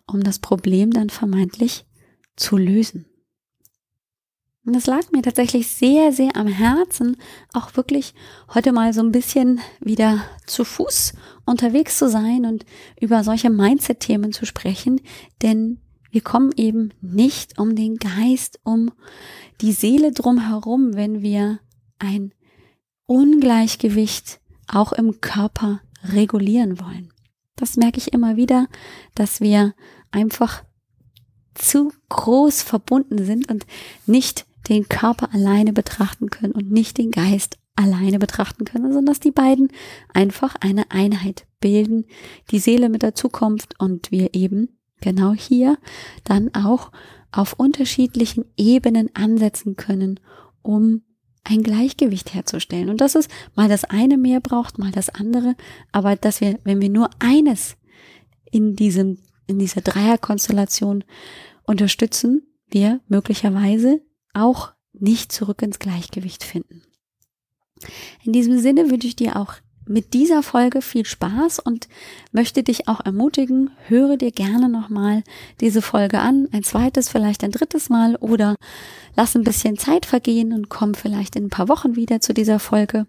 um 0.08 0.24
das 0.24 0.40
Problem 0.40 0.90
dann 0.90 1.12
vermeintlich 1.12 1.86
zu 2.36 2.58
lösen. 2.58 3.06
Und 4.66 4.76
es 4.76 4.88
lag 4.88 5.12
mir 5.12 5.22
tatsächlich 5.22 5.68
sehr, 5.68 6.12
sehr 6.12 6.36
am 6.36 6.48
Herzen, 6.48 7.18
auch 7.54 7.76
wirklich 7.76 8.16
heute 8.52 8.72
mal 8.72 8.94
so 8.94 9.02
ein 9.02 9.12
bisschen 9.12 9.60
wieder 9.80 10.24
zu 10.48 10.66
Fuß 10.66 11.14
unterwegs 11.46 12.00
zu 12.00 12.10
sein 12.10 12.48
und 12.48 12.66
über 13.00 13.24
solche 13.24 13.52
Mindset-Themen 13.52 14.32
zu 14.32 14.48
sprechen, 14.48 15.02
denn 15.44 15.80
wir 16.14 16.22
kommen 16.22 16.52
eben 16.58 16.92
nicht 17.02 17.58
um 17.58 17.76
den 17.76 17.98
Geist, 17.98 18.60
um 18.64 18.92
die 19.62 19.72
Seele 19.72 20.12
drumherum, 20.12 20.94
wenn 20.94 21.24
wir 21.24 21.60
ein 21.98 22.36
Ungleichgewicht 23.08 24.40
auch 24.68 24.94
im 24.94 25.22
Körper 25.22 25.82
regulieren 26.04 26.80
wollen. 26.80 27.12
Das 27.56 27.78
merke 27.78 27.98
ich 27.98 28.14
immer 28.14 28.36
wieder, 28.36 28.68
dass 29.16 29.42
wir 29.42 29.74
einfach 30.12 30.64
zu 31.56 31.92
groß 32.10 32.62
verbunden 32.62 33.26
sind 33.26 33.50
und 33.50 33.66
nicht 34.06 34.46
den 34.70 34.88
Körper 34.88 35.34
alleine 35.34 35.74
betrachten 35.74 36.30
können 36.30 36.54
und 36.54 36.72
nicht 36.72 37.00
den 37.00 37.10
Geist 37.10 37.58
alleine 37.76 38.20
betrachten 38.20 38.66
können, 38.66 38.94
sondern 38.94 39.08
dass 39.08 39.20
die 39.20 39.32
beiden 39.32 39.70
einfach 40.14 40.56
eine 40.60 40.92
Einheit 40.92 41.48
bilden, 41.60 42.06
die 42.52 42.60
Seele 42.60 42.90
mit 42.90 43.02
der 43.02 43.16
Zukunft 43.16 43.80
und 43.80 44.12
wir 44.12 44.36
eben 44.36 44.78
genau 45.04 45.34
hier 45.34 45.78
dann 46.24 46.54
auch 46.56 46.92
auf 47.32 47.54
unterschiedlichen 47.54 48.46
Ebenen 48.58 49.14
ansetzen 49.16 49.76
können, 49.76 50.20
um 50.62 51.04
ein 51.44 51.62
Gleichgewicht 51.62 52.34
herzustellen. 52.34 52.90
Und 52.90 53.02
dass 53.02 53.16
es 53.16 53.28
mal 53.56 53.68
das 53.68 53.84
eine 53.84 54.18
mehr 54.18 54.40
braucht, 54.40 54.80
mal 54.80 54.92
das 54.92 55.10
andere, 55.10 55.56
aber 55.92 56.16
dass 56.16 56.42
wir, 56.42 56.60
wenn 56.64 56.82
wir 56.82 56.90
nur 56.90 57.10
eines 57.20 57.76
in 58.50 58.76
diesem, 58.76 59.20
in 59.46 59.60
dieser 59.60 59.82
Dreierkonstellation 59.82 61.04
unterstützen, 61.64 62.48
wir 62.70 63.02
möglicherweise 63.08 64.02
auch 64.34 64.72
nicht 64.94 65.32
zurück 65.32 65.62
ins 65.62 65.80
Gleichgewicht 65.80 66.44
finden. 66.44 66.84
In 68.24 68.32
diesem 68.32 68.60
Sinne 68.60 68.90
wünsche 68.90 69.08
ich 69.08 69.16
dir 69.16 69.36
auch 69.36 69.56
mit 69.86 70.14
dieser 70.14 70.44
Folge 70.44 70.82
viel 70.82 71.06
Spaß 71.06 71.60
und 71.60 71.88
möchte 72.32 72.64
dich 72.64 72.88
auch 72.88 73.04
ermutigen, 73.06 73.72
höre 73.88 74.18
dir 74.18 74.32
gerne 74.32 74.70
nochmal 74.70 75.24
diese 75.60 75.82
Folge 75.82 76.20
an, 76.20 76.48
ein 76.52 76.64
zweites, 76.64 77.10
vielleicht 77.10 77.44
ein 77.44 77.52
drittes 77.52 77.90
Mal 77.90 78.16
oder 78.16 78.56
lass 79.16 79.36
ein 79.36 79.44
bisschen 79.44 79.78
Zeit 79.78 80.06
vergehen 80.06 80.54
und 80.54 80.70
komm 80.70 80.94
vielleicht 80.94 81.36
in 81.36 81.46
ein 81.46 81.50
paar 81.50 81.70
Wochen 81.70 81.96
wieder 81.96 82.22
zu 82.22 82.34
dieser 82.34 82.60
Folge. 82.60 83.06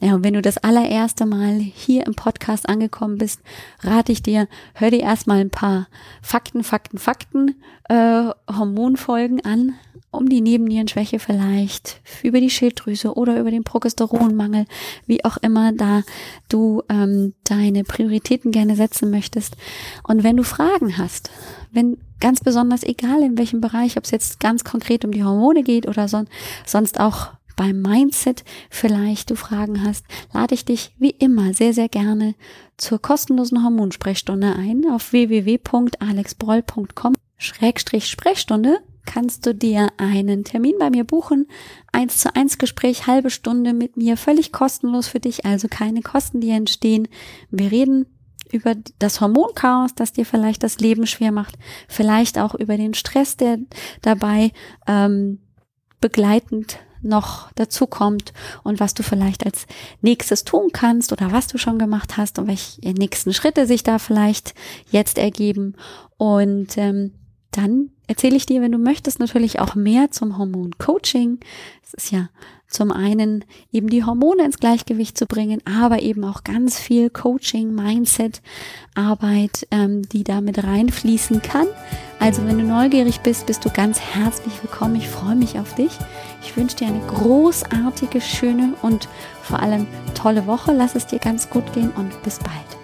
Naja, 0.00 0.14
und 0.14 0.24
wenn 0.24 0.34
du 0.34 0.42
das 0.42 0.58
allererste 0.58 1.26
Mal 1.26 1.58
hier 1.58 2.06
im 2.06 2.14
Podcast 2.14 2.68
angekommen 2.68 3.18
bist, 3.18 3.40
rate 3.80 4.12
ich 4.12 4.22
dir, 4.22 4.48
hör 4.74 4.90
dir 4.90 5.00
erstmal 5.00 5.40
ein 5.40 5.50
paar 5.50 5.88
Fakten, 6.22 6.62
Fakten, 6.62 6.98
Fakten, 6.98 7.54
äh, 7.88 8.30
Hormonfolgen 8.48 9.44
an, 9.44 9.74
um 10.10 10.28
die 10.28 10.40
Nebennierenschwäche 10.40 11.18
vielleicht, 11.18 12.00
über 12.22 12.40
die 12.40 12.50
Schilddrüse 12.50 13.14
oder 13.14 13.38
über 13.38 13.50
den 13.50 13.64
Progesteronmangel, 13.64 14.64
wie 15.06 15.24
auch 15.24 15.36
immer 15.38 15.72
da 15.72 16.02
du 16.48 16.82
ähm, 16.88 17.34
deine 17.44 17.84
Prioritäten 17.84 18.50
gerne 18.50 18.76
setzen 18.76 19.10
möchtest. 19.10 19.56
Und 20.02 20.22
wenn 20.22 20.36
du 20.36 20.44
Fragen 20.44 20.98
hast, 20.98 21.30
wenn 21.72 21.98
ganz 22.20 22.40
besonders 22.40 22.82
egal 22.82 23.22
in 23.22 23.38
welchem 23.38 23.60
Bereich, 23.60 23.96
ob 23.96 24.04
es 24.04 24.10
jetzt 24.10 24.40
ganz 24.40 24.64
konkret 24.64 25.04
um 25.04 25.12
die 25.12 25.22
Hormone 25.24 25.62
geht 25.62 25.86
oder 25.86 26.08
son 26.08 26.26
sonst 26.66 27.00
auch 27.00 27.28
beim 27.56 27.80
Mindset 27.82 28.44
vielleicht 28.70 29.30
du 29.30 29.34
Fragen 29.34 29.84
hast, 29.84 30.04
lade 30.32 30.54
ich 30.54 30.64
dich 30.64 30.94
wie 30.98 31.10
immer 31.10 31.52
sehr, 31.54 31.74
sehr 31.74 31.88
gerne 31.88 32.36
zur 32.76 33.02
kostenlosen 33.02 33.64
Hormonsprechstunde 33.64 34.54
ein 34.54 34.84
auf 34.90 35.12
www.alexbroll.com 35.12 37.14
Schrägstrich 37.36 38.06
Sprechstunde 38.06 38.78
kannst 39.08 39.46
du 39.46 39.54
dir 39.54 39.88
einen 39.96 40.44
Termin 40.44 40.74
bei 40.78 40.90
mir 40.90 41.04
buchen. 41.04 41.48
Eins 41.92 42.18
zu 42.18 42.36
eins 42.36 42.58
Gespräch, 42.58 43.06
halbe 43.06 43.30
Stunde 43.30 43.72
mit 43.72 43.96
mir, 43.96 44.18
völlig 44.18 44.52
kostenlos 44.52 45.08
für 45.08 45.18
dich, 45.18 45.46
also 45.46 45.66
keine 45.66 46.02
Kosten, 46.02 46.40
die 46.40 46.50
entstehen. 46.50 47.08
Wir 47.50 47.72
reden 47.72 48.06
über 48.52 48.74
das 48.98 49.22
Hormonchaos, 49.22 49.94
das 49.94 50.12
dir 50.12 50.26
vielleicht 50.26 50.62
das 50.62 50.78
Leben 50.78 51.06
schwer 51.06 51.32
macht, 51.32 51.56
vielleicht 51.88 52.38
auch 52.38 52.54
über 52.54 52.76
den 52.76 52.92
Stress, 52.92 53.36
der 53.38 53.58
dabei 54.02 54.52
ähm, 54.86 55.40
begleitend 56.00 56.78
noch 57.00 57.50
dazu 57.52 57.86
kommt 57.86 58.34
und 58.62 58.78
was 58.78 58.92
du 58.92 59.02
vielleicht 59.02 59.46
als 59.46 59.66
nächstes 60.02 60.44
tun 60.44 60.68
kannst 60.72 61.12
oder 61.12 61.32
was 61.32 61.46
du 61.46 61.56
schon 61.56 61.78
gemacht 61.78 62.18
hast 62.18 62.38
und 62.38 62.46
welche 62.46 62.80
nächsten 62.92 63.32
Schritte 63.32 63.66
sich 63.66 63.84
da 63.84 63.98
vielleicht 63.98 64.54
jetzt 64.90 65.16
ergeben. 65.16 65.76
Und 66.18 66.76
ähm, 66.76 67.14
dann 67.50 67.90
erzähle 68.06 68.36
ich 68.36 68.46
dir, 68.46 68.60
wenn 68.60 68.72
du 68.72 68.78
möchtest, 68.78 69.20
natürlich 69.20 69.60
auch 69.60 69.74
mehr 69.74 70.10
zum 70.10 70.38
Hormon-Coaching. 70.38 71.40
Es 71.82 71.94
ist 71.94 72.12
ja 72.12 72.28
zum 72.68 72.92
einen 72.92 73.44
eben 73.72 73.88
die 73.88 74.04
Hormone 74.04 74.44
ins 74.44 74.58
Gleichgewicht 74.58 75.16
zu 75.16 75.26
bringen, 75.26 75.62
aber 75.64 76.02
eben 76.02 76.24
auch 76.24 76.44
ganz 76.44 76.78
viel 76.78 77.08
Coaching, 77.08 77.74
Mindset, 77.74 78.42
Arbeit, 78.94 79.66
ähm, 79.70 80.02
die 80.02 80.22
da 80.22 80.40
mit 80.40 80.62
reinfließen 80.62 81.40
kann. 81.40 81.66
Also 82.20 82.44
wenn 82.46 82.58
du 82.58 82.64
neugierig 82.64 83.20
bist, 83.20 83.46
bist 83.46 83.64
du 83.64 83.70
ganz 83.70 84.00
herzlich 84.00 84.52
willkommen. 84.62 84.96
Ich 84.96 85.08
freue 85.08 85.36
mich 85.36 85.58
auf 85.58 85.74
dich. 85.74 85.92
Ich 86.42 86.56
wünsche 86.56 86.76
dir 86.76 86.88
eine 86.88 87.00
großartige, 87.06 88.20
schöne 88.20 88.74
und 88.82 89.08
vor 89.42 89.60
allem 89.60 89.86
tolle 90.14 90.46
Woche. 90.46 90.72
Lass 90.72 90.94
es 90.94 91.06
dir 91.06 91.18
ganz 91.18 91.48
gut 91.48 91.72
gehen 91.72 91.90
und 91.96 92.22
bis 92.22 92.38
bald. 92.38 92.78